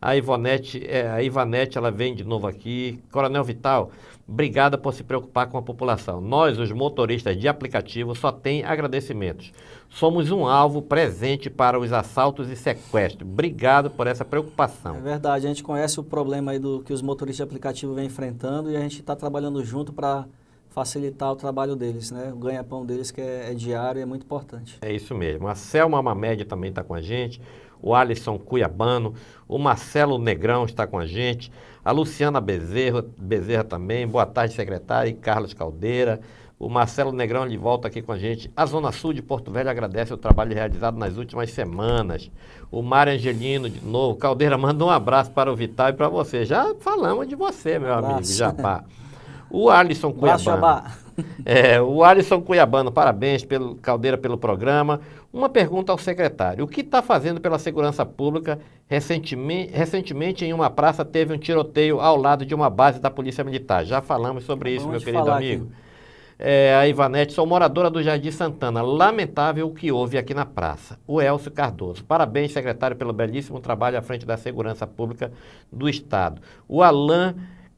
[0.00, 3.00] A Ivonete, é, a Ivanete, ela vem de novo aqui.
[3.10, 3.90] Coronel Vital,
[4.28, 6.20] obrigada por se preocupar com a população.
[6.20, 9.52] Nós, os motoristas de aplicativo, só tem agradecimentos.
[9.88, 13.26] Somos um alvo presente para os assaltos e sequestros.
[13.28, 14.96] Obrigado por essa preocupação.
[14.96, 18.06] É verdade, a gente conhece o problema aí do que os motoristas de aplicativo vêm
[18.06, 20.26] enfrentando e a gente está trabalhando junto para
[20.70, 22.30] facilitar o trabalho deles, né?
[22.34, 24.76] O ganha-pão deles que é, é diário e é muito importante.
[24.82, 25.48] É isso mesmo.
[25.48, 27.40] A Selma Mamed também está com a gente
[27.86, 29.14] o Alisson Cuiabano,
[29.46, 31.52] o Marcelo Negrão está com a gente,
[31.84, 36.20] a Luciana Bezerra, Bezerra também, boa tarde, secretária, e Carlos Caldeira,
[36.58, 38.50] o Marcelo Negrão de volta aqui com a gente.
[38.56, 42.28] A Zona Sul de Porto Velho agradece o trabalho realizado nas últimas semanas.
[42.72, 44.16] O Mário Angelino, de novo.
[44.16, 46.44] Caldeira, manda um abraço para o Vital e para você.
[46.44, 48.82] Já falamos de você, meu um amigo Japá.
[49.48, 50.42] O Alisson Cuiabano.
[51.44, 55.00] É, o Alisson Cuiabano, parabéns pelo Caldeira pelo programa.
[55.32, 58.58] Uma pergunta ao secretário: o que está fazendo pela segurança pública?
[58.88, 63.44] Recentemente, recentemente, em uma praça, teve um tiroteio ao lado de uma base da Polícia
[63.44, 63.84] Militar.
[63.84, 65.68] Já falamos sobre isso, Vamos meu querido amigo.
[66.38, 68.82] É, a Ivanete, sou moradora do Jardim Santana.
[68.82, 70.98] Lamentável o que houve aqui na praça.
[71.06, 72.04] O Elcio Cardoso.
[72.04, 75.32] Parabéns, secretário, pelo belíssimo trabalho à frente da segurança pública
[75.72, 76.42] do Estado.
[76.68, 77.34] O Alain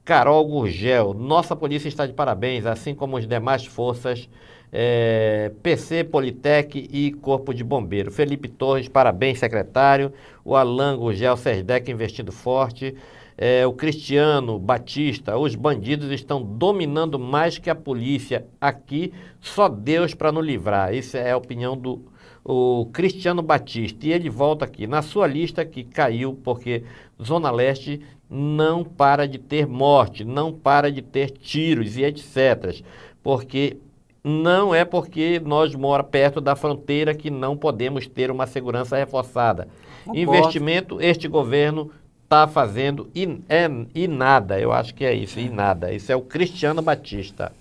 [0.08, 4.26] Carol Gurgel, nossa polícia está de parabéns, assim como as demais forças,
[4.72, 8.10] é, PC, Politec e Corpo de Bombeiro.
[8.10, 10.10] Felipe Torres, parabéns, secretário.
[10.42, 12.94] O Alan Gurgel, SESDEC investindo forte.
[13.36, 20.14] É, o Cristiano Batista, os bandidos estão dominando mais que a polícia aqui, só Deus
[20.14, 20.94] para nos livrar.
[20.94, 22.02] Isso é a opinião do
[22.44, 24.06] o Cristiano Batista.
[24.06, 26.82] E ele volta aqui, na sua lista que caiu, porque
[27.22, 32.82] Zona Leste não para de ter morte, não para de ter tiros e etc.
[33.22, 33.76] Porque
[34.22, 39.68] não é porque nós moramos perto da fronteira que não podemos ter uma segurança reforçada.
[40.12, 41.90] Investimento, este governo
[42.24, 45.92] está fazendo e, é, e nada, eu acho que é isso, e nada.
[45.92, 47.52] Isso é o Cristiano Batista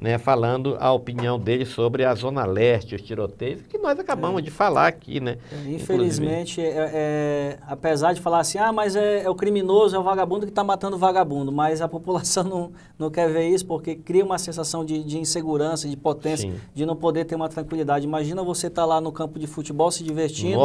[0.00, 4.44] né, falando a opinião dele sobre a Zona Leste, os tiroteios, que nós acabamos é.
[4.44, 5.36] de falar aqui, né?
[5.52, 9.98] É, infelizmente, é, é, apesar de falar assim, ah, mas é, é o criminoso, é
[9.98, 13.66] o vagabundo que está matando o vagabundo, mas a população não, não quer ver isso
[13.66, 16.56] porque cria uma sensação de, de insegurança, de potência, Sim.
[16.74, 18.06] de não poder ter uma tranquilidade.
[18.06, 20.60] Imagina você estar tá lá no campo de futebol se divertindo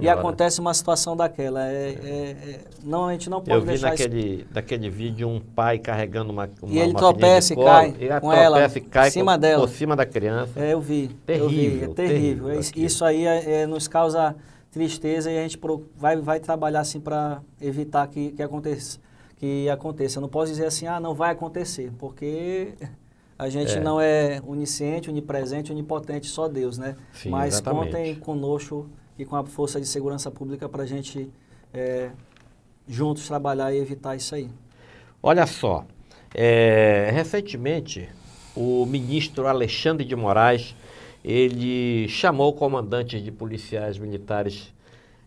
[0.00, 1.60] e acontece uma situação daquela.
[2.82, 4.46] Não, a gente não pode Eu vi naquele, isso.
[4.52, 9.10] naquele vídeo um pai carregando uma, uma E ele tropeça e cai com ela cai
[9.10, 9.66] cima com, dela.
[9.66, 10.58] por cima da criança.
[10.58, 11.08] É, eu vi.
[11.26, 11.44] Terrível.
[11.44, 11.84] Eu vi.
[11.84, 12.46] É terrível.
[12.48, 14.36] terrível Isso aí é, é, nos causa
[14.70, 18.98] tristeza e a gente pro, vai, vai trabalhar assim para evitar que, que aconteça.
[19.36, 20.18] Que aconteça.
[20.18, 22.74] Eu não posso dizer assim, ah, não vai acontecer, porque
[23.38, 23.80] a gente é.
[23.80, 26.96] não é onisciente, onipresente, onipotente, só Deus, né?
[27.12, 27.86] Sim, Mas exatamente.
[27.86, 28.88] contem conosco
[29.18, 31.30] e com a força de segurança pública para a gente
[31.72, 32.10] é,
[32.86, 34.50] juntos trabalhar e evitar isso aí.
[35.22, 35.86] Olha só,
[36.34, 38.08] é, recentemente
[38.54, 40.74] o ministro Alexandre de Moraes,
[41.24, 44.72] ele chamou comandantes de policiais militares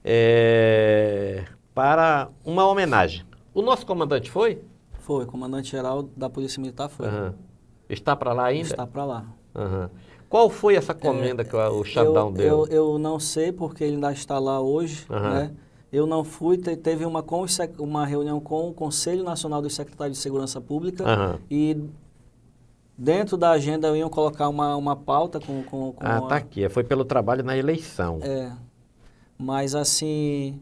[0.04, 3.26] é, para uma homenagem.
[3.54, 4.62] O nosso comandante foi?
[5.00, 7.08] Foi, comandante geral da Polícia Militar foi.
[7.08, 7.34] Uhum.
[7.90, 8.70] Está para lá ainda?
[8.70, 9.26] Está para lá.
[9.54, 9.90] Uhum.
[10.30, 12.48] Qual foi essa comenda é, que o shutdown eu, deu?
[12.48, 15.20] Eu, eu não sei, porque ele ainda está lá hoje, uhum.
[15.20, 15.52] né?
[15.92, 17.24] Eu não fui, teve uma,
[17.78, 21.40] uma reunião com o Conselho Nacional dos Secretários de Segurança Pública uhum.
[21.52, 21.78] e
[22.98, 26.68] dentro da agenda iam colocar uma, uma pauta com, com, com Ah, tá aqui.
[26.70, 28.20] Foi pelo trabalho na eleição.
[28.22, 28.52] É.
[29.38, 30.60] Mas assim,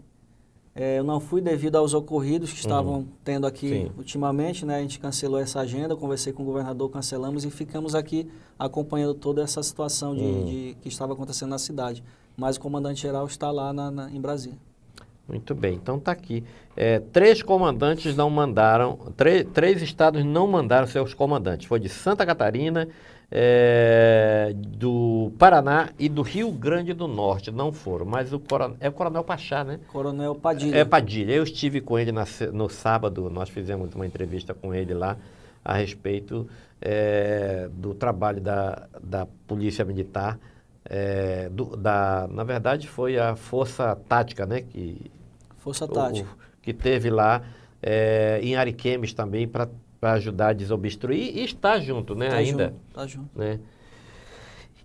[0.74, 3.08] é, eu não fui devido aos ocorridos que estavam uhum.
[3.24, 3.92] tendo aqui Sim.
[3.98, 4.78] ultimamente, né?
[4.78, 9.42] A gente cancelou essa agenda, conversei com o governador, cancelamos e ficamos aqui acompanhando toda
[9.42, 10.46] essa situação de, uhum.
[10.46, 12.04] de que estava acontecendo na cidade.
[12.38, 14.58] Mas o comandante-geral está lá na, na, em Brasília.
[15.32, 16.44] Muito bem, então está aqui.
[16.76, 19.00] É, três comandantes não mandaram,
[19.54, 21.68] três estados não mandaram seus comandantes.
[21.68, 22.86] Foi de Santa Catarina,
[23.32, 27.50] é, do Paraná e do Rio Grande do Norte.
[27.50, 29.80] Não foram, mas o coronel, é o Coronel Pachá, né?
[29.88, 30.76] Coronel Padilha.
[30.76, 31.32] É Padilha.
[31.32, 35.16] Eu estive com ele na, no sábado, nós fizemos uma entrevista com ele lá
[35.64, 36.46] a respeito
[36.82, 40.38] é, do trabalho da, da Polícia Militar.
[40.84, 44.62] É, do, da, na verdade, foi a Força Tática, né?
[44.62, 45.10] Que,
[45.62, 46.28] Força Tática.
[46.28, 47.44] O, que teve lá
[47.82, 49.70] é, em Ariquemes também para
[50.02, 52.66] ajudar a desobstruir e está junto, né, tá ainda.
[52.66, 53.40] Junto, tá junto.
[53.40, 53.60] Né?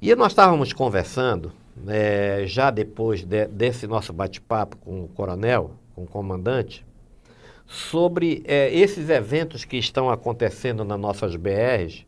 [0.01, 1.51] E nós estávamos conversando,
[1.89, 6.85] é, já depois de, desse nosso bate-papo com o coronel, com o comandante,
[7.67, 12.07] sobre é, esses eventos que estão acontecendo nas nossas BRs.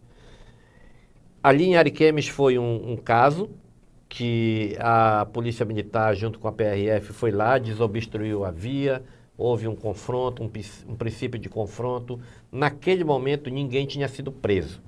[1.43, 3.49] Ali em Ariquemes foi um, um caso
[4.09, 9.03] que a Polícia Militar, junto com a PRF, foi lá, desobstruiu a via,
[9.37, 10.51] houve um confronto, um,
[10.89, 12.19] um, princípio de confronto.
[12.51, 14.81] Naquele momento, ninguém tinha sido preso.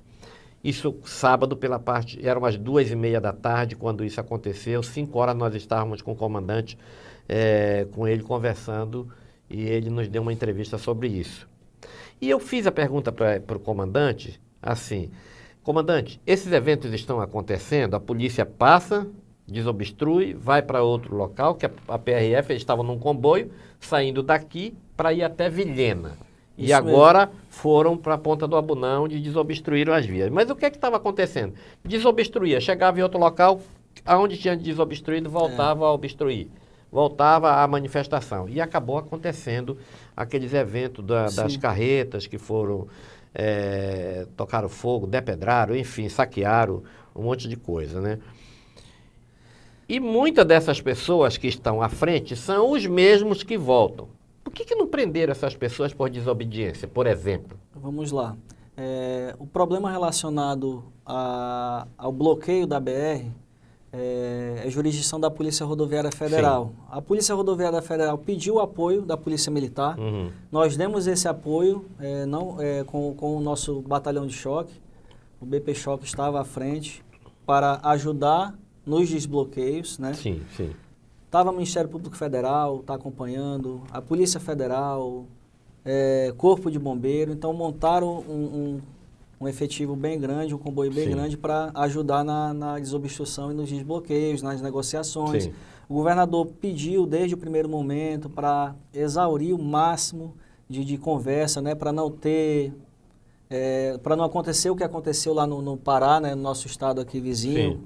[0.63, 4.81] Isso sábado, pela parte, eram umas duas e meia da tarde quando isso aconteceu.
[4.83, 6.77] Cinco horas nós estávamos com o comandante,
[7.27, 9.07] é, com ele conversando,
[9.49, 11.47] e ele nos deu uma entrevista sobre isso.
[12.19, 15.09] E eu fiz a pergunta para o comandante, assim,
[15.63, 19.07] comandante, esses eventos estão acontecendo, a polícia passa,
[19.47, 24.73] desobstrui, vai para outro local, que a, a PRF, eles estavam num comboio, saindo daqui
[24.95, 26.17] para ir até Vilhena.
[26.57, 27.41] Isso e agora mesmo.
[27.49, 30.29] foram para a ponta do Abunão onde desobstruíram as vias.
[30.29, 31.53] Mas o que é que estava acontecendo?
[31.83, 33.61] Desobstruía, chegava em outro local,
[34.05, 35.87] aonde tinha desobstruído, voltava é.
[35.87, 36.49] a obstruir.
[36.91, 38.49] Voltava a manifestação.
[38.49, 39.77] E acabou acontecendo
[40.15, 42.87] aqueles eventos da, das carretas que foram.
[43.33, 46.83] É, tocaram fogo, depedraram, enfim, saquearam
[47.15, 48.19] um monte de coisa, né?
[49.87, 54.07] E muitas dessas pessoas que estão à frente são os mesmos que voltam.
[54.43, 57.59] Por que, que não prenderam essas pessoas por desobediência, por exemplo?
[57.75, 58.35] Vamos lá.
[58.75, 63.29] É, o problema relacionado a, ao bloqueio da BR
[63.93, 66.67] é, é, jurisdição da Polícia Rodoviária Federal.
[66.67, 66.83] Sim.
[66.89, 69.99] A Polícia Rodoviária Federal pediu o apoio da Polícia Militar.
[69.99, 70.31] Uhum.
[70.51, 74.73] Nós demos esse apoio é, não, é, com, com o nosso batalhão de choque.
[75.41, 77.03] O BP Choque estava à frente
[77.45, 80.13] para ajudar nos desbloqueios, né?
[80.13, 80.71] Sim, sim.
[81.25, 85.25] Estava o Ministério Público Federal, está acompanhando, a Polícia Federal,
[85.83, 88.81] é, Corpo de Bombeiro, então montaram um, um,
[89.41, 91.11] um, efetivo bem grande, um comboio bem sim.
[91.11, 95.45] grande para ajudar na, na, desobstrução e nos desbloqueios, nas negociações.
[95.45, 95.53] Sim.
[95.89, 100.35] O governador pediu desde o primeiro momento para exaurir o máximo
[100.69, 102.73] de, de conversa, né, para não ter
[103.49, 107.01] é, para não acontecer o que aconteceu lá no, no Pará, né, no nosso estado
[107.01, 107.83] aqui vizinho.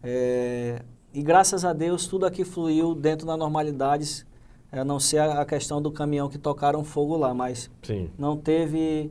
[0.00, 4.24] É, e graças a Deus tudo aqui fluiu dentro da normalidade,
[4.70, 8.10] a não ser a, questão do caminhão que tocaram fogo lá, mas Sim.
[8.16, 9.10] não teve.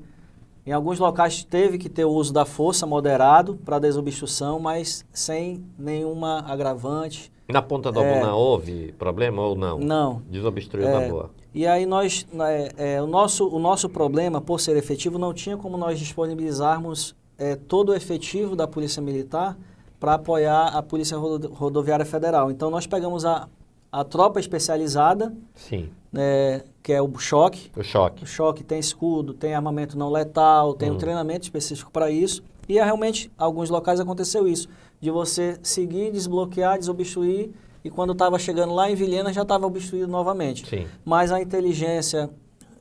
[0.65, 5.63] Em alguns locais teve que ter o uso da força moderado para desobstrução, mas sem
[5.77, 7.31] nenhuma agravante.
[7.49, 9.79] Na ponta do é, houve problema ou não?
[9.79, 10.21] Não.
[10.29, 11.31] Desobstruiu é, na boa.
[11.53, 15.57] E aí nós, é, é, o, nosso, o nosso problema, por ser efetivo, não tinha
[15.57, 19.57] como nós disponibilizarmos é, todo o efetivo da Polícia Militar
[19.99, 22.51] para apoiar a Polícia Rodoviária Federal.
[22.51, 23.49] Então, nós pegamos a,
[23.91, 25.89] a tropa especializada, Sim.
[26.11, 27.71] Né, que é o choque.
[27.75, 28.23] O choque.
[28.23, 30.95] O choque tem escudo, tem armamento não letal, tem hum.
[30.95, 32.43] um treinamento específico para isso.
[32.69, 37.49] E é, realmente, alguns locais aconteceu isso, de você seguir, desbloquear, desobstruir,
[37.83, 40.67] e quando estava chegando lá em Vilhena já estava obstruído novamente.
[40.67, 40.87] Sim.
[41.03, 42.29] Mas a inteligência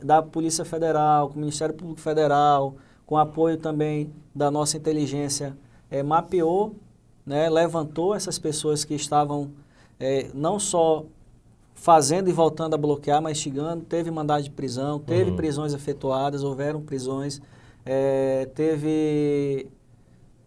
[0.02, 2.74] da Polícia Federal, com o Ministério Público Federal,
[3.06, 5.56] com apoio também da nossa inteligência,
[5.90, 6.76] é, mapeou
[7.24, 9.50] né, levantou essas pessoas que estavam
[10.00, 11.04] é, não só
[11.74, 15.36] fazendo e voltando a bloquear, mas chegando, teve mandado de prisão, teve uhum.
[15.36, 17.40] prisões efetuadas, houveram prisões,
[17.86, 19.66] é, teve,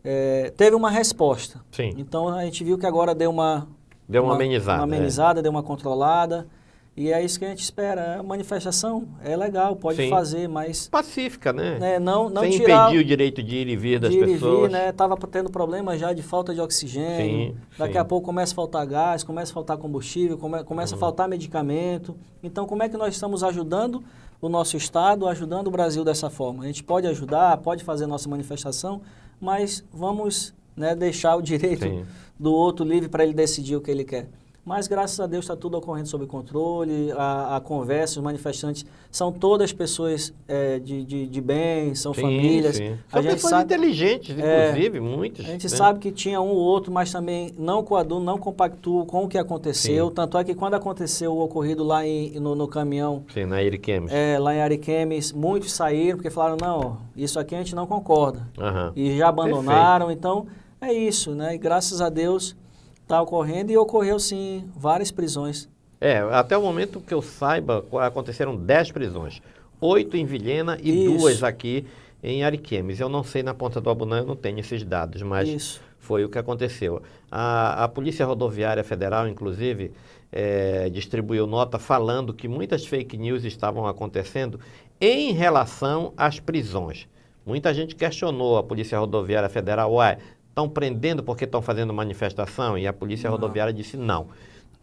[0.03, 1.61] é, teve uma resposta.
[1.71, 1.93] Sim.
[1.97, 3.67] Então a gente viu que agora deu uma...
[4.07, 4.79] Deu uma, uma amenizada.
[4.79, 5.43] Uma amenizada, é.
[5.43, 6.47] deu uma controlada.
[6.95, 8.19] E é isso que a gente espera.
[8.19, 10.10] A manifestação é legal, pode Sim.
[10.10, 10.88] fazer, mas...
[10.88, 11.79] Pacífica, né?
[11.79, 14.25] né não, não Sem tirar, impedir o direito de ir e vir das de ir
[14.25, 14.60] pessoas.
[14.60, 14.91] E vir, né?
[14.91, 17.53] Tava tendo problema já de falta de oxigênio.
[17.53, 17.99] Sim, Daqui sim.
[17.99, 20.97] a pouco começa a faltar gás, começa a faltar combustível, come, começa uhum.
[20.97, 22.15] a faltar medicamento.
[22.43, 24.03] Então, como é que nós estamos ajudando
[24.39, 26.63] o nosso Estado, ajudando o Brasil dessa forma?
[26.63, 29.01] A gente pode ajudar, pode fazer nossa manifestação,
[29.41, 32.06] mas vamos né, deixar o direito sim.
[32.39, 34.27] do outro livre para ele decidir o que ele quer.
[34.65, 39.30] Mas graças a Deus está tudo ocorrendo sob controle, a, a, conversa, os manifestantes são
[39.30, 42.78] todas pessoas é, de, de, de, bem, são sim, famílias.
[42.78, 42.97] Sim.
[43.10, 45.45] São a gente pessoas sabe, inteligentes, é, inclusive, é, muitas.
[45.45, 45.69] A gente né?
[45.69, 49.38] sabe que tinha um ou outro, mas também não coaduna, não compactua com o que
[49.38, 50.08] aconteceu.
[50.08, 50.13] Sim.
[50.13, 53.26] Tanto é que quando aconteceu o ocorrido lá em, no, no caminhão...
[53.34, 54.13] Sim, na Ariquemes.
[54.13, 58.47] É, lá em Ariquemes, muitos saíram porque falaram, não, isso aqui a gente não concorda.
[58.58, 58.93] Uhum.
[58.95, 60.19] E já abandonaram, Perfeito.
[60.19, 60.47] então
[60.80, 61.54] é isso, né?
[61.54, 62.56] E graças a Deus
[63.03, 65.69] está ocorrendo e ocorreu sim várias prisões.
[66.01, 69.41] É, até o momento que eu saiba, aconteceram 10 prisões.
[69.79, 71.17] Oito em Vilhena e Isso.
[71.17, 71.85] duas aqui
[72.21, 72.99] em Ariquemes.
[72.99, 75.81] Eu não sei na Ponta do Abunã, eu não tenho esses dados, mas Isso.
[75.99, 77.01] foi o que aconteceu.
[77.31, 79.91] A, a Polícia Rodoviária Federal, inclusive,
[80.31, 84.59] é, distribuiu nota falando que muitas fake news estavam acontecendo
[84.99, 87.07] em relação às prisões.
[87.45, 90.17] Muita gente questionou a Polícia Rodoviária Federal, uai,
[90.53, 92.77] estão prendendo porque estão fazendo manifestação?
[92.77, 93.35] E a Polícia não.
[93.35, 94.27] Rodoviária disse não.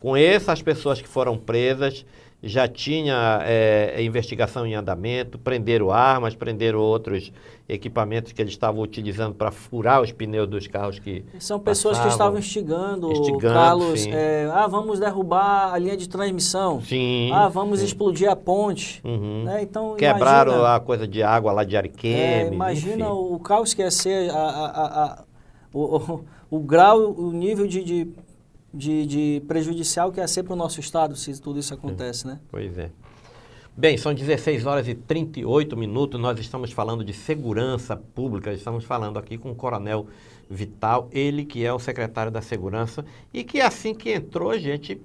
[0.00, 2.04] Com essas pessoas que foram presas,
[2.42, 7.30] já tinha é, investigação em andamento, prenderam armas, prenderam outros
[7.68, 12.08] equipamentos que eles estavam utilizando para furar os pneus dos carros que São pessoas passavam,
[12.08, 17.48] que estavam instigando, instigando Carlos, é, ah, vamos derrubar a linha de transmissão, sim, ah,
[17.48, 17.84] vamos sim.
[17.84, 19.00] explodir a ponte.
[19.04, 19.44] Uhum.
[19.44, 19.62] Né?
[19.62, 22.18] Então, Quebraram imagina, a coisa de água lá de Ariquemes.
[22.18, 23.34] É, imagina enfim.
[23.34, 25.29] o caos que ia ser a, a, a
[25.72, 28.08] o, o, o grau, o nível de, de,
[28.72, 32.40] de, de prejudicial que é ser para o nosso Estado se tudo isso acontece, né?
[32.50, 32.90] Pois é.
[33.76, 39.18] Bem, são 16 horas e 38 minutos, nós estamos falando de segurança pública, estamos falando
[39.18, 40.06] aqui com o Coronel
[40.50, 45.00] Vital, ele que é o secretário da Segurança e que assim que entrou, gente,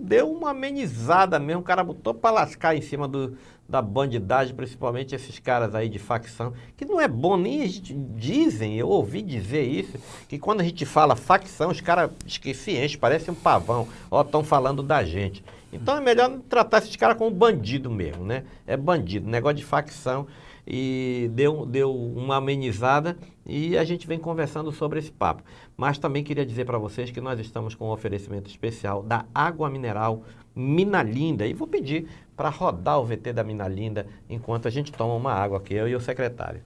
[0.00, 3.36] deu uma amenizada mesmo, o cara botou para lascar em cima do,
[3.68, 7.94] da bandidagem, principalmente esses caras aí de facção, que não é bom, nem a gente
[7.94, 13.30] dizem, eu ouvi dizer isso, que quando a gente fala facção, os caras esquecientes, parece
[13.30, 15.44] um pavão, ó, estão falando da gente.
[15.72, 18.44] Então é melhor tratar esses caras como bandido mesmo, né?
[18.66, 20.26] É bandido, negócio de facção
[20.66, 25.42] e deu, deu uma amenizada e a gente vem conversando sobre esse papo.
[25.76, 29.68] Mas também queria dizer para vocês que nós estamos com um oferecimento especial da água
[29.68, 30.22] mineral
[30.54, 34.92] Mina Linda e vou pedir para rodar o VT da Mina Linda enquanto a gente
[34.92, 36.62] toma uma água aqui, eu e o secretário.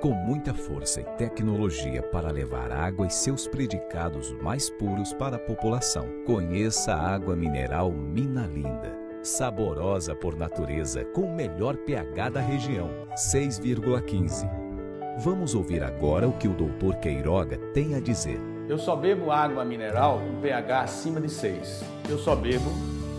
[0.00, 5.40] Com muita força e tecnologia para levar água e seus predicados mais puros para a
[5.40, 8.97] população, conheça a água mineral Mina Linda
[9.28, 14.48] saborosa por natureza, com o melhor pH da região, 6,15.
[15.18, 16.96] Vamos ouvir agora o que o Dr.
[17.00, 18.40] Queiroga tem a dizer.
[18.68, 21.84] Eu só bebo água mineral com pH acima de 6.
[22.08, 22.70] Eu só bebo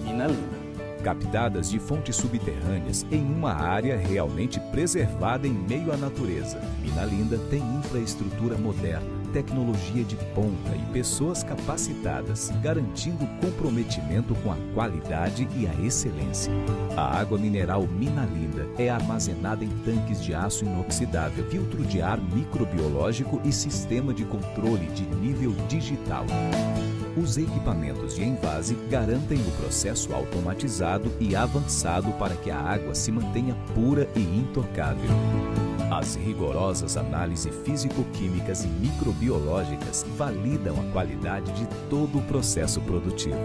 [0.04, 0.60] Minalina.
[1.04, 6.60] Captadas de fontes subterrâneas em uma área realmente preservada em meio à natureza.
[6.82, 15.48] Minalinda tem infraestrutura moderna tecnologia de ponta e pessoas capacitadas, garantindo comprometimento com a qualidade
[15.56, 16.52] e a excelência.
[16.96, 22.20] A água mineral Mina Linda é armazenada em tanques de aço inoxidável, filtro de ar
[22.20, 26.26] microbiológico e sistema de controle de nível digital.
[27.18, 33.12] Os equipamentos de envase garantem o processo automatizado e avançado para que a água se
[33.12, 35.10] mantenha pura e intocável.
[35.92, 43.36] As rigorosas análises físico-químicas e microbiológicas validam a qualidade de todo o processo produtivo.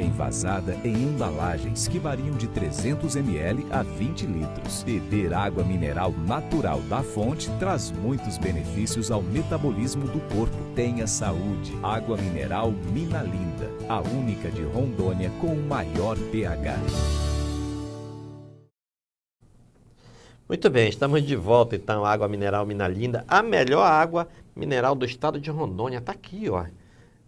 [0.00, 4.82] Envasada em embalagens que variam de 300 ml a 20 litros.
[4.82, 10.56] Beber água mineral natural da fonte traz muitos benefícios ao metabolismo do corpo.
[10.74, 11.76] Tenha saúde.
[11.82, 17.33] Água mineral Mina Linda, a única de Rondônia com o maior pH.
[20.46, 25.40] Muito bem, estamos de volta então, água mineral Minalinda, a melhor água mineral do estado
[25.40, 26.66] de Rondônia, está aqui, ó.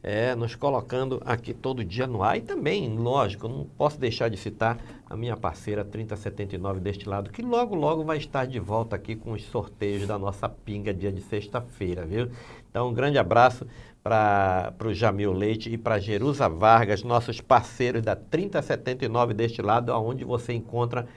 [0.03, 4.37] É, nos colocando aqui todo dia no ar e também, lógico, não posso deixar de
[4.37, 4.77] citar
[5.09, 9.33] a minha parceira 3079 deste lado, que logo, logo vai estar de volta aqui com
[9.33, 12.29] os sorteios da nossa pinga dia de sexta-feira, viu?
[12.71, 13.67] Então, um grande abraço
[14.05, 20.23] para o Jamil Leite e para Jerusa Vargas, nossos parceiros da 3079 deste lado, onde
[20.23, 21.09] você encontra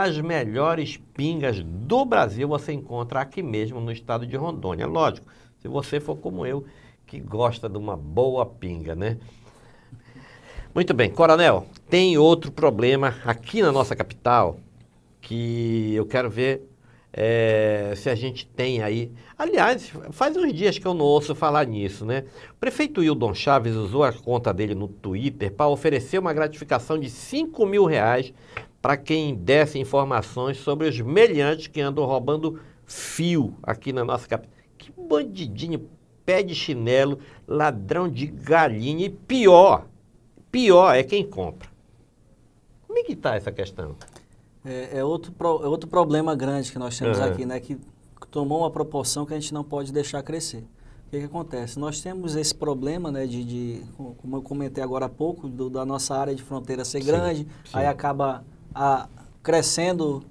[0.00, 4.86] as melhores pingas do Brasil você encontra aqui mesmo no estado de Rondônia.
[4.86, 5.26] Lógico,
[5.60, 6.64] se você for como eu,
[7.06, 9.18] que gosta de uma boa pinga, né?
[10.74, 14.58] Muito bem, Coronel, tem outro problema aqui na nossa capital
[15.20, 16.71] que eu quero ver
[17.12, 19.12] é, se a gente tem aí.
[19.36, 22.24] Aliás, faz uns dias que eu não ouço falar nisso, né?
[22.50, 27.10] O prefeito Hildon Chaves usou a conta dele no Twitter para oferecer uma gratificação de
[27.10, 28.32] 5 mil reais
[28.80, 34.52] para quem desse informações sobre os meliantes que andam roubando fio aqui na nossa capital.
[34.78, 35.88] Que bandidinho,
[36.24, 39.86] pé de chinelo, ladrão de galinha e pior,
[40.50, 41.68] pior é quem compra.
[42.86, 43.96] Como é que está essa questão?
[44.64, 47.24] É, é, outro, pro, é outro problema grande que nós temos uhum.
[47.24, 47.58] aqui, né?
[47.58, 47.78] Que
[48.30, 50.64] tomou uma proporção que a gente não pode deixar crescer.
[51.06, 51.78] O que, que acontece?
[51.78, 53.82] Nós temos esse problema, né, de, de
[54.16, 57.46] como eu comentei agora há pouco, do, da nossa área de fronteira ser sim, grande,
[57.64, 57.70] sim.
[57.74, 58.42] aí acaba
[58.74, 59.06] a,
[59.42, 60.22] crescendo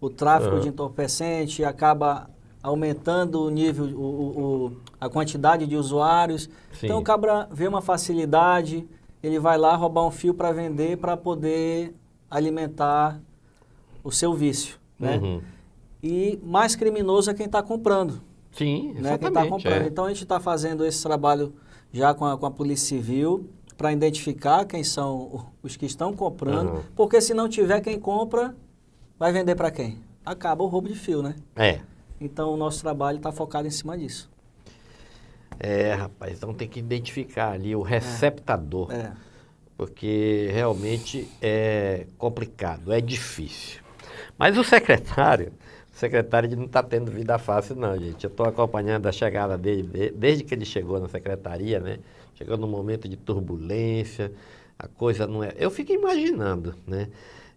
[0.00, 0.60] o tráfico uhum.
[0.60, 2.30] de entorpecente, acaba
[2.62, 6.48] aumentando o nível, o, o, a quantidade de usuários.
[6.72, 6.86] Sim.
[6.86, 8.86] Então o cabra vê uma facilidade,
[9.20, 11.94] ele vai lá roubar um fio para vender para poder
[12.30, 13.20] alimentar
[14.02, 15.18] o seu vício, né?
[15.18, 15.42] Uhum.
[16.02, 18.20] E mais criminoso é quem está comprando.
[18.52, 19.18] Sim, né?
[19.18, 19.82] Quem está comprando.
[19.82, 19.86] É.
[19.86, 21.52] Então a gente está fazendo esse trabalho
[21.92, 26.70] já com a, com a Polícia Civil para identificar quem são os que estão comprando,
[26.70, 26.82] uhum.
[26.96, 28.56] porque se não tiver quem compra,
[29.16, 29.98] vai vender para quem?
[30.26, 31.36] Acaba o roubo de fio, né?
[31.54, 31.80] É.
[32.20, 34.28] Então o nosso trabalho está focado em cima disso.
[35.60, 38.92] É, rapaz, então tem que identificar ali o receptador.
[38.92, 39.12] É.
[39.76, 43.80] Porque realmente é complicado, é difícil.
[44.38, 45.52] Mas o secretário,
[45.92, 48.22] o secretário não está tendo vida fácil não, gente.
[48.24, 51.98] Eu estou acompanhando a chegada dele desde que ele chegou na secretaria, né?
[52.34, 54.32] Chegou num momento de turbulência,
[54.78, 55.52] a coisa não é...
[55.58, 57.08] Eu fico imaginando, né?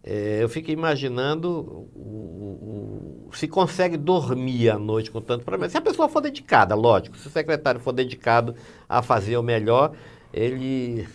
[0.03, 5.69] É, eu fico imaginando o, o, se consegue dormir à noite com tanto problema.
[5.69, 8.55] Se a pessoa for dedicada, lógico, se o secretário for dedicado
[8.89, 9.93] a fazer o melhor,
[10.34, 11.07] ele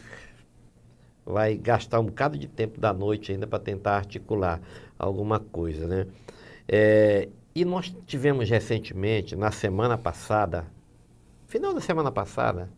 [1.24, 4.60] vai gastar um bocado de tempo da noite ainda para tentar articular
[4.98, 6.06] alguma coisa, né?
[6.68, 10.66] É, e nós tivemos recentemente, na semana passada,
[11.46, 12.68] final da semana passada,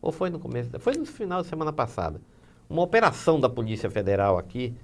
[0.00, 2.20] ou foi no começo, foi no final da semana passada,
[2.68, 4.74] uma operação da Polícia Federal aqui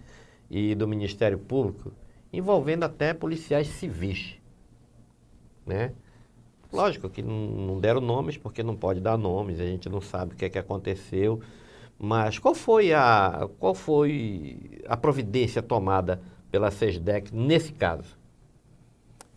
[0.50, 1.92] e do Ministério Público
[2.32, 4.34] envolvendo até policiais civis,
[5.64, 5.92] né?
[6.72, 10.36] Lógico que não, deram nomes porque não pode dar nomes, a gente não sabe o
[10.36, 11.40] que é que aconteceu,
[11.98, 16.20] mas qual foi a, qual foi a providência tomada
[16.50, 18.16] pela SESDEC nesse caso?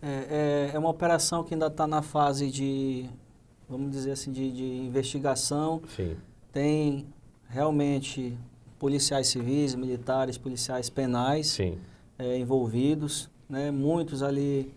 [0.02, 3.06] É, é, é uma operação que ainda está na fase de,
[3.68, 5.82] vamos dizer assim, de, de investigação.
[5.94, 6.16] Sim.
[6.52, 7.06] Tem
[7.48, 8.36] realmente
[8.78, 11.58] policiais civis, militares, policiais penais
[12.18, 13.70] é, envolvidos, né?
[13.70, 14.72] Muitos ali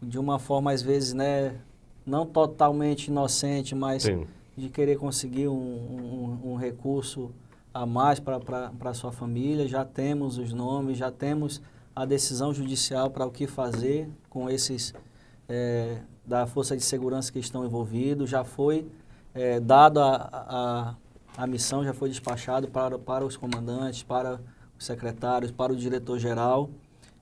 [0.00, 1.56] de uma forma às vezes, né,
[2.04, 7.30] não totalmente inocente, mas Sim de querer conseguir um, um, um recurso
[7.74, 8.38] a mais para
[8.84, 9.66] a sua família.
[9.66, 11.60] Já temos os nomes, já temos
[11.94, 14.94] a decisão judicial para o que fazer com esses
[15.48, 18.30] é, da Força de Segurança que estão envolvidos.
[18.30, 18.86] Já foi
[19.34, 20.94] é, dado a,
[21.36, 24.40] a, a missão, já foi despachado para, para os comandantes, para
[24.78, 26.70] os secretários, para o diretor-geral.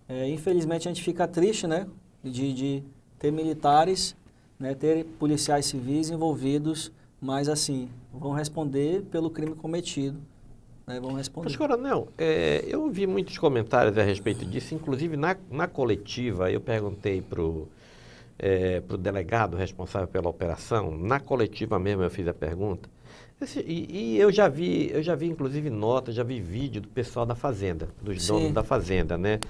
[0.06, 1.86] É, infelizmente, a gente fica triste né,
[2.22, 2.84] de, de
[3.18, 4.14] ter militares,
[4.58, 6.92] né, ter policiais civis envolvidos
[7.22, 10.18] mas assim, vão responder pelo crime cometido.
[10.86, 11.00] Né?
[11.00, 11.48] Vão responder.
[11.48, 16.60] Mas, Coronel, é, eu vi muitos comentários a respeito disso, inclusive na, na coletiva, eu
[16.60, 17.68] perguntei para o
[18.38, 22.88] é, delegado responsável pela operação, na coletiva mesmo eu fiz a pergunta,
[23.40, 26.88] esse, e, e, eu já vi, eu já vi inclusive notas, já vi vídeo do
[26.88, 28.32] pessoal da fazenda, dos Sim.
[28.32, 29.40] donos da fazenda, né?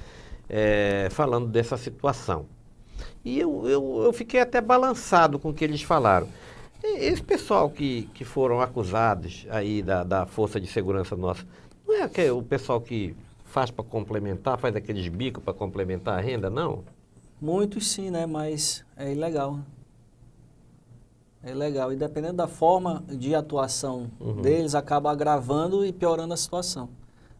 [0.49, 2.47] É, falando dessa situação.
[3.25, 6.29] E eu, eu, eu fiquei até balançado com o que eles falaram.
[6.83, 11.47] Esse pessoal que, que foram acusados aí da, da Força de Segurança nossa,
[11.87, 13.15] não é aquele, o pessoal que
[13.45, 16.83] faz para complementar, faz aqueles bicos para complementar a renda, não?
[17.41, 18.27] Muitos sim, né?
[18.27, 19.61] Mas é ilegal.
[21.43, 21.93] É ilegal.
[21.93, 24.41] E dependendo da forma de atuação uhum.
[24.41, 26.89] deles, acaba agravando e piorando a situação.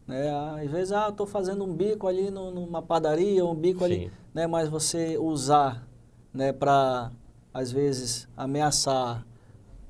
[0.07, 0.29] Né?
[0.61, 3.85] Às vezes, ah, estou fazendo um bico ali no, numa padaria, um bico sim.
[3.85, 4.45] ali, né?
[4.45, 5.87] Mas você usar,
[6.33, 7.11] né, para
[7.53, 9.25] às vezes ameaçar,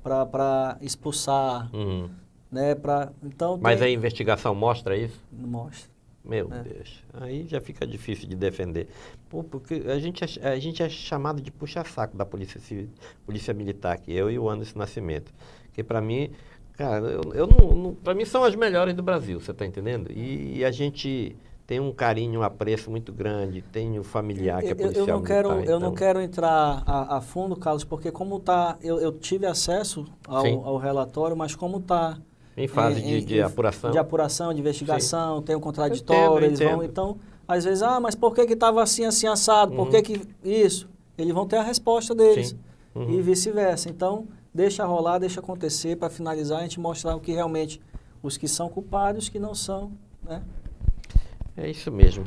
[0.04, 2.10] para expulsar, uhum.
[2.52, 2.74] né?
[2.74, 3.88] Pra, então Mas tem...
[3.88, 5.18] a investigação mostra isso?
[5.32, 5.94] Mostra.
[6.24, 6.62] Meu é.
[6.62, 8.88] Deus, aí já fica difícil de defender.
[9.28, 12.88] Pô, porque a gente, é, a gente é chamado de puxa-saco da polícia, civil,
[13.26, 15.32] polícia militar aqui, eu e o Anderson Nascimento.
[15.74, 16.30] Que para mim,
[16.72, 20.10] cara, eu, eu não, não para mim são as melhores do Brasil, você está entendendo?
[20.10, 21.36] E, e a gente
[21.66, 25.14] tem um carinho, um apreço muito grande, tem o um familiar que é policial eu
[25.14, 25.88] não quero, militar, Eu então...
[25.88, 30.46] não quero entrar a, a, fundo, Carlos, porque como está, eu, eu tive acesso ao,
[30.66, 32.18] ao, relatório, mas como está
[32.56, 33.90] Em fase em- de, em- de apuração.
[33.90, 36.84] de apuração, de investigação, tem um contraditório, Eu entendo, eu eles vão, entendo.
[36.84, 37.16] então,
[37.48, 39.74] às vezes, ah, mas por que que estava assim, assim, assado?
[39.74, 40.88] Por que que isso?
[41.16, 42.48] Eles vão ter a resposta deles.
[42.48, 42.58] Sim.
[42.94, 43.10] Uhum.
[43.10, 43.88] E vice-versa.
[43.88, 47.80] Então, deixa rolar, deixa acontecer, para finalizar, a gente mostrar o que realmente,
[48.22, 49.92] os que são culpados, os que não são,
[50.22, 50.42] né?
[51.56, 52.24] É isso mesmo.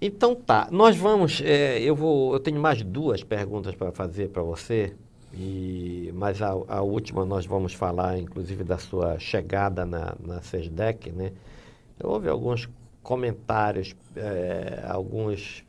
[0.00, 1.40] Então tá, nós vamos.
[1.44, 2.32] é, eu vou.
[2.32, 4.94] Eu tenho mais duas perguntas para fazer para você.
[5.36, 11.10] E, mas a, a última nós vamos falar, inclusive, da sua chegada na, na SESDEC,
[11.10, 11.32] né?
[12.02, 12.68] Houve alguns
[13.02, 15.64] comentários, é, alguns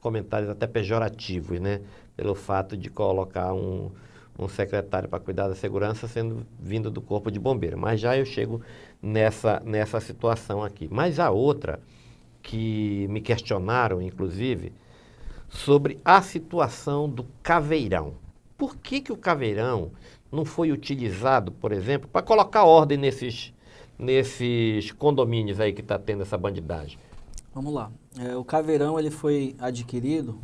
[0.00, 1.80] comentários até pejorativos, né?
[2.16, 3.90] Pelo fato de colocar um,
[4.38, 7.78] um secretário para cuidar da segurança sendo vindo do corpo de bombeiro.
[7.78, 8.60] Mas já eu chego
[9.02, 10.88] nessa, nessa situação aqui.
[10.90, 11.80] Mas a outra
[12.42, 14.72] que me questionaram, inclusive,
[15.48, 18.14] sobre a situação do caveirão.
[18.56, 19.90] Por que, que o caveirão
[20.30, 23.52] não foi utilizado, por exemplo, para colocar ordem nesses,
[23.98, 26.98] nesses condomínios aí que está tendo essa bandidagem?
[27.54, 27.90] Vamos lá.
[28.18, 30.38] É, o caveirão, ele foi adquirido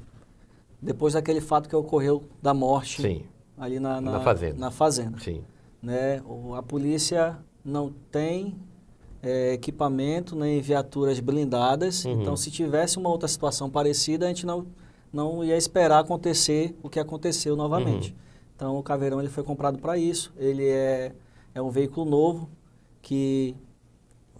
[0.80, 3.24] depois daquele fato que ocorreu da morte Sim,
[3.56, 4.58] ali na, na, Na fazenda.
[4.58, 5.18] na fazenda.
[5.20, 5.42] sim.
[5.82, 6.20] né?
[6.26, 8.56] O- A polícia não tem
[9.22, 12.04] é, equipamento nem viaturas blindadas.
[12.04, 12.20] Uhum.
[12.20, 14.66] Então, se tivesse uma outra situação parecida, a gente não,
[15.12, 18.10] não ia esperar acontecer o que aconteceu novamente.
[18.10, 18.16] Uhum.
[18.56, 20.32] Então, o Caveirão ele foi comprado para isso.
[20.36, 21.12] Ele é,
[21.54, 22.48] é um veículo novo
[23.00, 23.56] que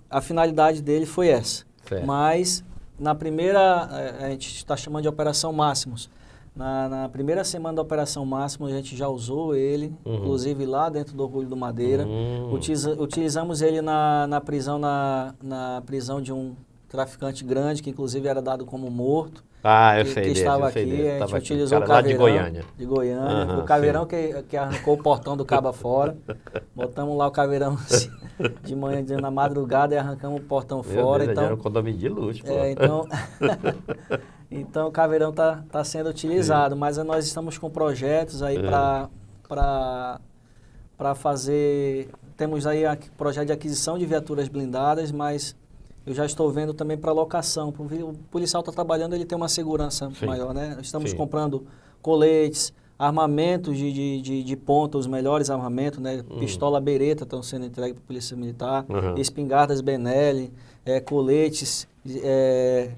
[0.09, 1.65] a finalidade dele foi essa.
[1.85, 2.07] Certo.
[2.07, 2.65] Mas
[2.99, 6.09] na primeira, eh, a gente está chamando de Operação Máximos.
[6.55, 10.17] Na, na primeira semana da Operação Máximos, a gente já usou ele, Uhum.
[10.17, 12.05] inclusive lá dentro do Orgulho do Madeira.
[12.07, 12.53] Hum.
[12.53, 16.55] Utiliza- utilizamos ele na, na prisão na, na prisão de um
[16.91, 19.43] traficante grande, que inclusive era dado como morto.
[19.65, 21.09] Ah, eu que, sei que desse, estava sei aqui, desse.
[21.09, 21.45] a gente aqui.
[21.45, 22.21] utilizou Cara o lá de caveirão.
[22.43, 22.65] Goiânia.
[22.77, 23.31] De Goiânia.
[23.45, 26.17] Aham, o caveirão que, que arrancou o portão do cabo fora.
[26.77, 28.11] Botamos lá o caveirão assim,
[28.65, 31.21] de manhã, de- na madrugada, e arrancamos o portão Meu fora.
[31.25, 33.07] Deus, então, era um condomínio de luxo, é, então,
[34.61, 38.61] então o caveirão está tá sendo utilizado, mas nós estamos com projetos aí É.
[39.49, 42.09] para fazer.
[42.37, 45.55] Temos aí o projeto de aquisição de viaturas blindadas, mas
[46.07, 47.69] eu já estou vendo também para locação.
[47.71, 50.27] O policial está trabalhando, ele tem uma segurança Sim.
[50.27, 50.77] maior, né?
[50.81, 51.17] Estamos Sim.
[51.17, 51.67] comprando
[52.01, 56.23] coletes, armamentos de, de, de, de ponta, os melhores armamentos, né?
[56.31, 56.39] Hum.
[56.39, 59.17] Pistola Beretta estão sendo entregues para a Polícia Militar, Uhum.
[59.17, 60.53] espingardas Benelli,
[60.85, 62.91] eh, coletes eh,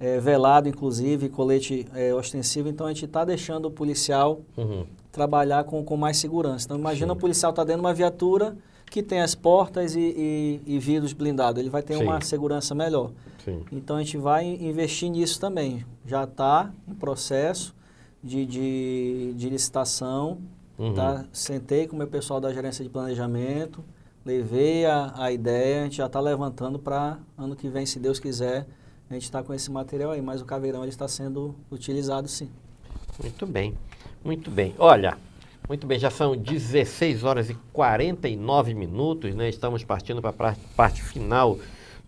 [0.00, 2.68] eh, velado, inclusive, colete eh, ostensivo.
[2.68, 4.84] Então, a gente está deixando o policial Uhum.
[5.12, 6.66] trabalhar com, com mais segurança.
[6.66, 7.18] Então, imagina Sim.
[7.18, 8.56] o policial estar dentro de uma viatura
[8.90, 11.60] que tem as portas e, e, e vidros blindados.
[11.60, 12.04] Ele vai ter Sim.
[12.04, 13.10] uma segurança melhor.
[13.44, 13.62] Sim.
[13.72, 15.84] Então, a gente vai investir nisso também.
[16.06, 17.74] Já está em processo
[18.22, 20.38] de, de, de licitação.
[20.78, 20.94] Uhum.
[20.94, 21.24] Tá?
[21.32, 23.82] Sentei com o meu pessoal da gerência de planejamento,
[24.24, 28.20] levei a, a ideia, a gente já está levantando para ano que vem, se Deus
[28.20, 28.64] quiser,
[29.10, 32.48] a gente está com esse material aí, mas o caveirão ele está sendo utilizado sim.
[33.22, 33.74] Muito bem,
[34.24, 34.74] muito bem.
[34.78, 35.16] Olha,
[35.68, 39.48] muito bem, já são 16 horas e 49 minutos, né?
[39.48, 41.58] Estamos partindo para a parte, parte final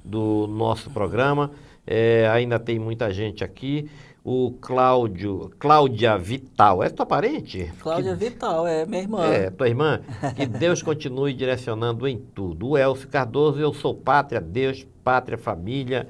[0.04, 1.50] do nosso programa.
[1.86, 3.90] É, ainda tem muita gente aqui.
[4.22, 7.72] O Cláudio, Cláudia Vital, é tua parente?
[7.80, 9.24] Cláudia Que- Vital, é minha irmã.
[9.26, 10.00] É, tua irmã,
[10.36, 12.68] que Deus continue direcionando em tudo.
[12.68, 16.06] O Elcio Cardoso, eu sou pátria, Deus, pátria, família,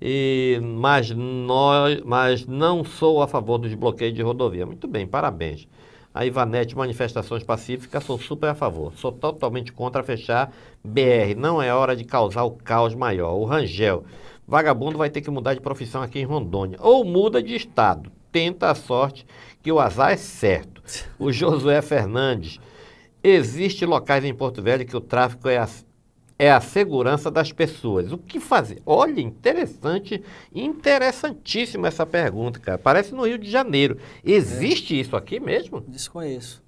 [0.00, 4.64] e, mas, nós, mas não sou a favor dos bloqueios de rodovia.
[4.64, 5.68] Muito bem, parabéns.
[6.12, 8.92] A Ivanete, manifestações pacíficas, sou super a favor.
[8.96, 11.36] Sou totalmente contra fechar BR.
[11.36, 13.34] Não é hora de causar o caos maior.
[13.34, 14.04] O Rangel,
[14.46, 16.78] vagabundo vai ter que mudar de profissão aqui em Rondônia.
[16.80, 18.10] Ou muda de estado.
[18.32, 19.26] Tenta a sorte
[19.62, 20.82] que o azar é certo.
[21.18, 22.58] O Josué Fernandes,
[23.22, 25.68] existe locais em Porto Velho que o tráfico é a,
[26.42, 28.10] é a segurança das pessoas.
[28.12, 28.80] O que fazer?
[28.86, 30.22] Olha, interessante,
[30.54, 32.78] interessantíssima essa pergunta, cara.
[32.78, 33.98] Parece no Rio de Janeiro.
[34.24, 35.82] Existe isso aqui mesmo?
[35.86, 36.62] Desconheço.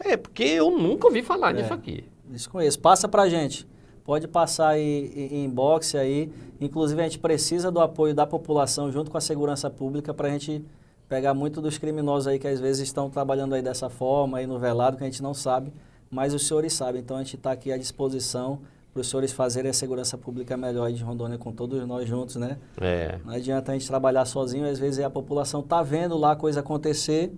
[0.00, 1.60] É, porque eu nunca ouvi falar É.
[1.60, 2.04] nisso aqui.
[2.24, 2.80] Desconheço.
[2.80, 3.66] Passa pra gente.
[4.04, 6.32] Pode passar aí em em inbox aí.
[6.60, 10.30] Inclusive, a gente precisa do apoio da população junto com a segurança pública para a
[10.30, 10.64] gente
[11.08, 14.58] pegar muito dos criminosos aí que às vezes estão trabalhando aí dessa forma, aí no
[14.58, 15.70] velado, que a gente não sabe,
[16.12, 17.00] mas os senhores sabem.
[17.00, 18.60] Então, a gente está aqui à disposição
[18.92, 22.36] para os senhores fazerem a segurança pública melhor aí de Rondônia com todos nós juntos,
[22.36, 22.58] né?
[22.78, 23.18] É.
[23.24, 26.60] Não adianta a gente trabalhar sozinho, às vezes a população tá vendo lá a coisa
[26.60, 27.32] acontecer,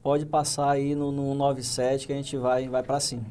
[0.00, 3.24] pode passar aí no, no 97 que a gente vai, vai para cima.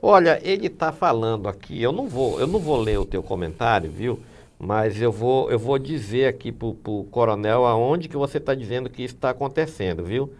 [0.00, 3.90] Olha, ele está falando aqui, eu não vou, eu não vou ler o teu comentário,
[3.90, 4.20] viu?
[4.56, 8.88] Mas eu vou, eu vou dizer aqui para o coronel aonde que você está dizendo
[8.88, 10.32] que isso está acontecendo, viu?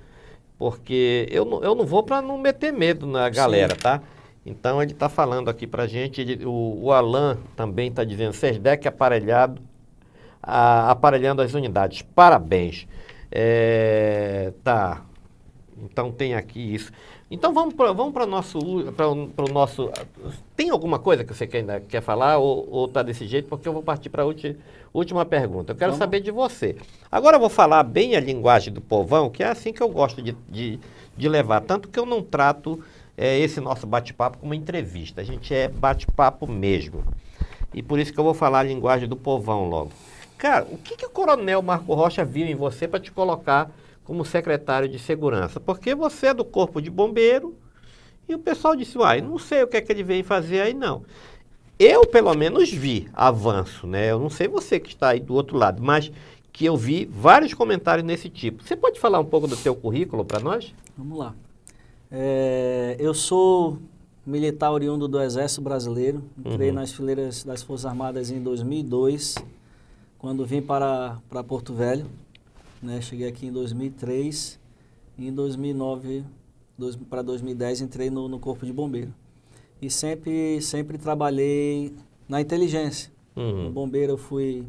[0.58, 4.02] Porque eu não, eu não vou para não meter medo na galera, tá?
[4.44, 8.32] Então ele está falando aqui para a gente, ele, o, o Alan também está dizendo,
[8.32, 9.60] SESDEC aparelhado,
[10.42, 12.02] a, aparelhando as unidades.
[12.02, 12.88] Parabéns.
[13.30, 15.04] É, tá.
[15.80, 16.90] Então tem aqui isso.
[17.30, 19.90] Então vamos para vamos o nosso, o nosso.
[20.56, 23.48] Tem alguma coisa que você quer, ainda quer falar ou está desse jeito?
[23.48, 24.56] Porque eu vou partir para a última
[25.26, 25.72] pergunta.
[25.72, 25.98] Eu quero vamos.
[25.98, 26.76] saber de você.
[27.10, 30.22] Agora eu vou falar bem a linguagem do povão, que é assim que eu gosto
[30.22, 30.78] de, de,
[31.16, 31.60] de levar.
[31.60, 32.82] Tanto que eu não trato
[33.16, 35.20] é, esse nosso bate-papo como entrevista.
[35.20, 37.04] A gente é bate-papo mesmo.
[37.74, 39.90] E por isso que eu vou falar a linguagem do povão logo.
[40.38, 43.70] Cara, o que, que o coronel Marco Rocha viu em você para te colocar
[44.04, 47.54] como secretário de segurança, porque você é do corpo de bombeiro
[48.26, 50.72] e o pessoal disse, uai, não sei o que é que ele vem fazer aí
[50.72, 51.02] não.
[51.78, 54.10] Eu, pelo menos, vi avanço, né?
[54.10, 56.10] Eu não sei você que está aí do outro lado, mas
[56.52, 58.64] que eu vi vários comentários nesse tipo.
[58.64, 60.74] Você pode falar um pouco do seu currículo para nós?
[60.96, 61.34] Vamos lá.
[62.10, 63.78] É, eu sou
[64.26, 66.22] militar oriundo do Exército Brasileiro.
[66.38, 66.74] Entrei uhum.
[66.74, 69.36] nas fileiras das Forças Armadas em 2002,
[70.18, 72.06] quando vim para, para Porto Velho.
[72.82, 73.00] Né?
[73.00, 74.58] Cheguei aqui em 2003
[75.16, 76.24] e em 2009
[77.08, 79.12] para 2010 entrei no, no, Corpo de Bombeiro.
[79.80, 81.94] E sempre, sempre trabalhei
[82.28, 83.12] na inteligência.
[83.36, 83.64] Uhum.
[83.64, 84.66] No bombeiro eu fui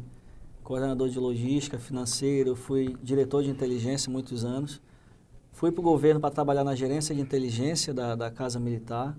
[0.62, 4.80] coordenador de logística, financeiro, fui diretor de inteligência muitos anos.
[5.52, 9.16] Fui para o governo para trabalhar na gerência de inteligência da, da Casa Militar.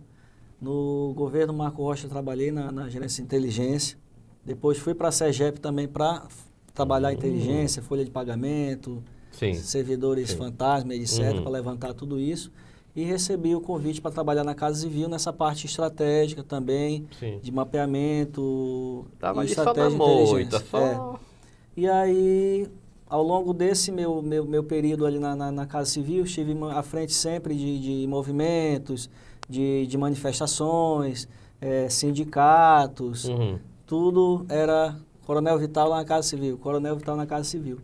[0.62, 3.98] No governo Marco Rocha trabalhei na, na gerência de inteligência.
[4.46, 6.26] Depois fui para a SEGEP também para
[6.74, 9.54] trabalhar a inteligência, folha de pagamento, Sim.
[9.54, 10.38] servidores Sim.
[10.38, 11.42] fantasma, etc., uhum.
[11.44, 12.52] para levantar tudo isso.
[12.96, 17.40] E recebi o convite para trabalhar na Casa Civil nessa parte estratégica também, Sim.
[17.42, 20.34] de mapeamento Tava e estratégia só de inteligência.
[20.34, 21.18] Moita, só...
[21.18, 21.32] É.
[21.78, 22.68] E aí,
[23.10, 26.84] ao longo desse meu, meu, meu período ali na, na, na, Casa Civil, estive à
[26.84, 29.10] frente sempre de, de movimentos,
[29.48, 31.30] de, de manifestações,
[31.62, 33.58] é, sindicatos, uhum.
[33.86, 37.80] tudo era Coronel Vital na Casa Civil, Coronel Vital na Casa Civil.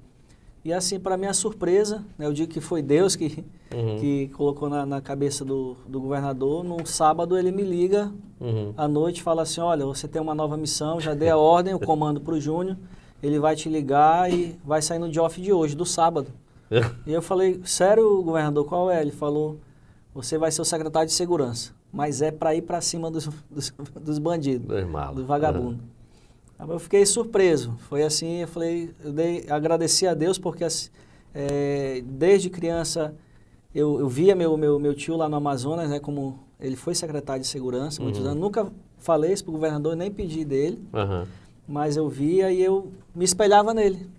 [0.68, 3.42] E assim, para minha surpresa, né, eu digo que foi Deus que,
[3.74, 3.96] uhum.
[4.02, 8.74] que colocou na, na cabeça do, do, governador, num sábado ele me liga uhum.
[8.76, 11.74] à noite e fala assim, olha, você tem uma nova missão, já dei a ordem,
[11.74, 12.76] o comando para o Júnior,
[13.24, 16.34] ele vai te ligar e vai sair no off de hoje, do sábado.
[17.08, 19.02] e eu falei, sério, governador, qual é?
[19.02, 19.56] Ele falou,
[20.14, 23.74] você vai ser o secretário de segurança, mas é para ir para cima dos, dos,
[24.02, 24.68] dos bandidos,
[25.16, 25.80] do vagabundo.
[25.80, 25.97] Uhum.
[26.60, 27.76] Eu fiquei surpreso.
[27.88, 30.66] Foi assim, eu falei, eu dei, agradeci a Deus porque
[31.34, 33.14] é, desde criança
[33.74, 37.42] eu, eu via meu, meu, meu tio lá no Amazonas, né, como ele foi secretário
[37.42, 38.28] de segurança muitos uhum.
[38.28, 38.42] anos.
[38.42, 41.26] Nunca falei isso para o governador, nem pedi dele, uhum.
[41.68, 44.10] mas eu via e eu me espelhava nele,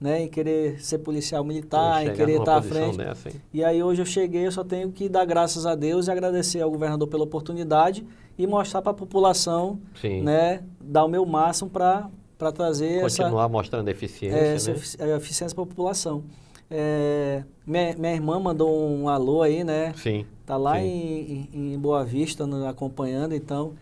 [0.00, 2.96] né, em querer ser policial militar, em querer estar à frente.
[2.96, 6.10] Dessa, e aí hoje eu cheguei, eu só tenho que dar graças a Deus e
[6.10, 8.06] agradecer ao governador pela oportunidade
[8.36, 10.22] e mostrar para a população, Sim.
[10.22, 12.08] né, dar o meu máximo para
[12.42, 15.16] para trazer continuar essa, mostrando eficiência, é, essa né?
[15.16, 16.24] eficiência para a população.
[16.68, 19.92] É, minha, minha, irmã mandou um alô aí, né?
[19.94, 20.26] Sim.
[20.44, 21.46] Tá lá sim.
[21.52, 23.74] Em, em, Boa Vista, no, acompanhando, então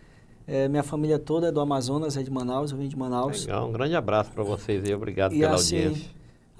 [0.45, 3.45] é, minha família toda é do Amazonas, é de Manaus, eu vim de Manaus.
[3.47, 6.11] Legal, um grande abraço para vocês e obrigado e pela assim, audiência.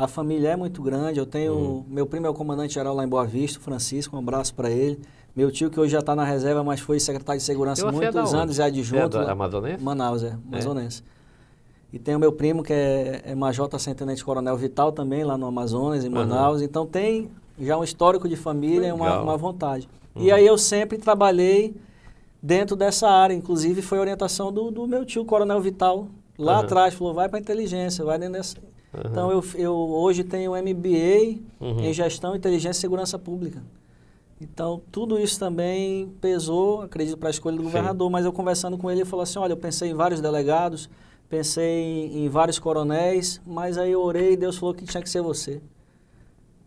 [0.02, 1.86] A família é muito grande, eu tenho, uhum.
[1.88, 5.00] meu primo é o comandante geral lá em Boa Vista, Francisco, um abraço para ele.
[5.36, 8.34] Meu tio, que hoje já está na reserva, mas foi secretário de segurança há muitos
[8.34, 9.20] anos e adjunto.
[9.20, 9.84] É Amazonense?
[9.84, 11.04] Manaus, é, Amazonense.
[11.94, 11.96] É.
[11.96, 15.38] E tem o meu primo, que é, é Major Sem Tenente Coronel Vital também, lá
[15.38, 16.62] no Amazonas, em Manaus.
[16.62, 16.66] Uhum.
[16.66, 17.30] Então tem
[17.60, 19.88] já um histórico de família e uma, uma vontade.
[20.16, 20.24] Uhum.
[20.24, 21.76] E aí eu sempre trabalhei
[22.42, 23.36] dentro dessa área.
[23.36, 26.08] Inclusive foi orientação do, do meu tio, Coronel Vital,
[26.40, 26.60] lá uhum.
[26.62, 26.96] atrás.
[26.96, 28.58] Falou, vai para inteligência, vai dentro dessa...
[28.94, 31.80] Então eu, eu hoje tenho MBA uhum.
[31.80, 33.64] em Gestão, Inteligência e Segurança Pública.
[34.42, 37.68] Então, tudo isso também pesou, acredito, para a escolha do Sim.
[37.68, 38.10] governador.
[38.10, 40.90] Mas eu conversando com ele, ele falou assim: olha, eu pensei em vários delegados,
[41.30, 45.10] pensei em, em vários coronéis, mas aí eu orei e Deus falou que tinha que
[45.10, 45.62] ser você.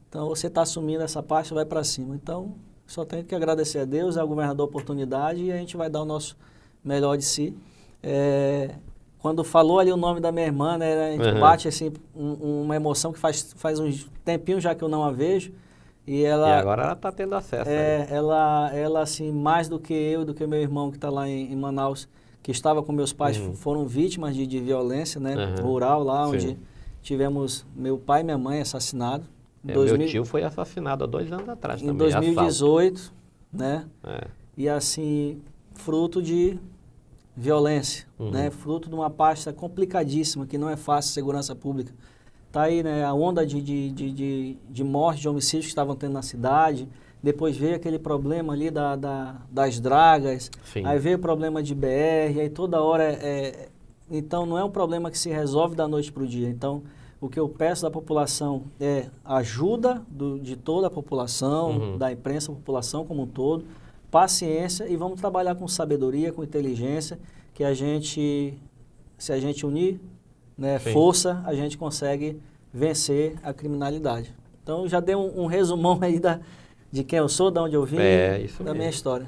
[0.08, 2.14] Então, você está assumindo essa parte, vai para cima.
[2.14, 2.54] Então,
[2.86, 6.02] só tenho que agradecer a Deus, ao governador a oportunidade e a gente vai dar
[6.02, 6.36] o nosso
[6.84, 7.52] melhor de si.
[8.00, 8.76] É,
[9.24, 11.40] quando falou ali o nome da minha irmã, né, a gente uhum.
[11.40, 13.90] bate assim, um, uma emoção que faz, faz um
[14.22, 15.50] tempinho já que eu não a vejo.
[16.06, 17.70] E, ela, e agora ela está tendo acesso.
[17.70, 21.26] É, ela, ela, assim, mais do que eu, do que meu irmão que está lá
[21.26, 22.06] em, em, Manaus,
[22.42, 23.54] que estava com meus pais, uhum.
[23.54, 25.34] foram vítimas de, de violência, né?
[25.58, 25.68] Uhum.
[25.68, 26.34] Rural, lá Sim.
[26.34, 26.58] onde
[27.00, 29.26] tivemos meu pai e minha mãe assassinados.
[29.66, 32.08] É, 2000, meu tio foi assassinado há dois anos atrás em também.
[32.08, 33.14] Em 2018, assalto.
[33.50, 33.86] né?
[34.04, 34.26] É.
[34.54, 35.40] E assim,
[35.72, 36.58] fruto de
[37.36, 38.30] violência, uhum.
[38.30, 38.50] né?
[38.50, 41.92] Fruto de uma pasta complicadíssima, que não é fácil, segurança pública.
[42.48, 45.96] Está aí né, a onda de, de, de, de, de morte, de homicídios que estavam
[45.96, 46.88] tendo na cidade,
[47.20, 50.84] depois veio aquele problema ali da, da das dragas, Sim.
[50.84, 53.68] aí veio o problema de BR, aí toda hora é, é-
[54.10, 56.48] Então não é um problema que se resolve da noite para o dia.
[56.48, 56.82] Então
[57.20, 61.98] o que eu peço da população é ajuda do- de toda a população, Uhum.
[61.98, 63.64] da imprensa, população como um todo,
[64.14, 67.18] paciência e vamos trabalhar com sabedoria, com inteligência,
[67.52, 68.54] que a gente,
[69.18, 69.98] se a gente unir
[70.56, 70.92] né, Sim.
[70.92, 72.40] força, a gente consegue
[72.72, 74.32] vencer a criminalidade.
[74.62, 76.38] Então já dei um, um resumão aí da,
[76.92, 78.90] de quem eu sou, de onde eu vim, É, da minha mesmo.
[78.90, 79.26] história.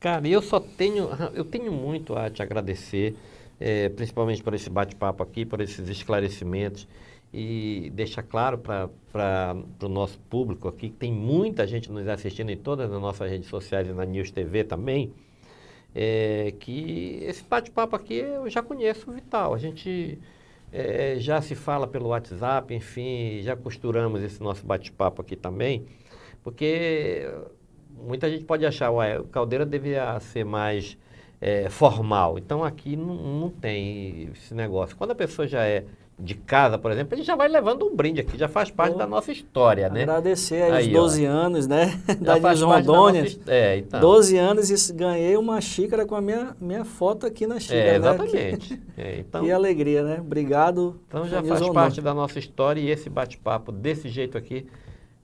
[0.00, 3.14] Cara, eu só tenho, eu tenho muito a te agradecer,
[3.60, 6.88] eh, principalmente por esse bate-papo aqui, por esses esclarecimentos
[7.32, 12.56] e deixar claro para o nosso público aqui, que tem muita gente nos assistindo em
[12.56, 15.12] todas as nossas redes sociais e na News TV também,
[15.94, 19.54] eh, que esse bate-papo aqui eu já conheço o Vital.
[19.54, 20.18] A gente
[20.72, 25.84] eh, já se fala pelo WhatsApp, enfim, já costuramos esse nosso bate-papo aqui também,
[26.42, 27.28] porque
[27.96, 30.96] muita gente pode achar, ué, o Caldeira devia ser mais
[31.40, 32.38] eh, formal.
[32.38, 34.96] Então aqui não, não tem esse negócio.
[34.96, 35.84] Quando a pessoa já é
[36.18, 38.98] de casa, por exemplo, ele já vai levando um brinde aqui, já faz parte Pô,
[38.98, 40.02] da nossa história, né?
[40.02, 41.00] Agradecer aí, Aí, os ó.
[41.02, 42.00] 12 anos, né?
[42.20, 43.22] Da da Rondônia.
[43.22, 44.00] nossa É, então.
[44.00, 47.90] 12 anos e ganhei uma xícara com a minha, minha foto aqui na xícara, É,
[47.92, 47.96] né?
[47.96, 48.82] exatamente.
[48.98, 50.18] É, então, Que alegria, né?
[50.20, 51.00] Obrigado.
[51.06, 51.72] então já faz Rondônia.
[51.72, 54.66] parte da nossa história e esse bate-papo desse jeito aqui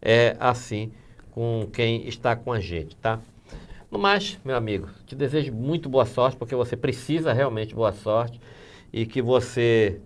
[0.00, 0.92] é assim
[1.32, 3.18] com quem está com a gente, tá?
[3.90, 8.40] No mais, meu amigo, te desejo muito boa sorte, porque você precisa realmente boa sorte
[8.92, 10.00] e que você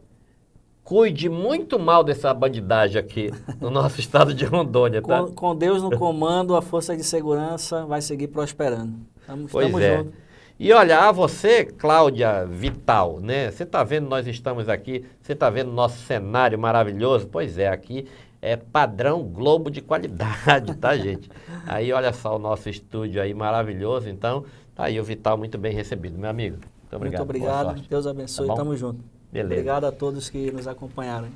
[0.89, 3.31] cuide muito mal dessa bandidagem aqui
[3.61, 5.23] no nosso estado de Rondônia, tá?
[5.23, 8.95] Com, com Deus no comando, a força de segurança vai seguir prosperando.
[9.27, 9.99] Tamo, Pois é.
[9.99, 10.15] junto.
[10.59, 13.51] E olha, a você, Cláudia Vital, né?
[13.51, 17.27] Você está vendo, nós estamos aqui, você está vendo nosso cenário maravilhoso?
[17.27, 18.07] Pois é, aqui
[18.41, 21.29] é padrão Globo de qualidade, tá, gente?
[21.67, 24.43] Aí olha só o nosso estúdio aí maravilhoso, então
[24.75, 26.57] tá aí o Vital muito bem recebido, meu amigo.
[26.57, 27.27] Muito obrigado.
[27.27, 27.89] Muito obrigado.
[27.91, 28.47] Deus abençoe.
[28.47, 28.55] Tá?
[28.55, 29.18] Tamo junto.
[29.33, 29.55] Beleza.
[29.55, 31.29] Obrigado a todos que nos acompanharam.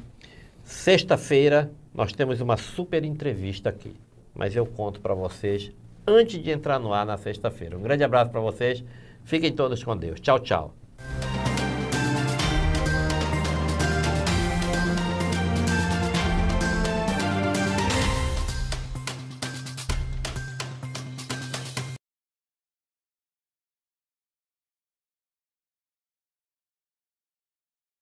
[0.64, 3.94] Sexta-feira nós temos uma super entrevista aqui,
[4.34, 5.70] mas eu conto para vocês
[6.06, 7.76] antes de entrar no ar na sexta-feira.
[7.76, 8.82] Um grande abraço para vocês.
[9.24, 10.20] Fiquem todos com Deus.
[10.20, 10.74] Tchau, tchau.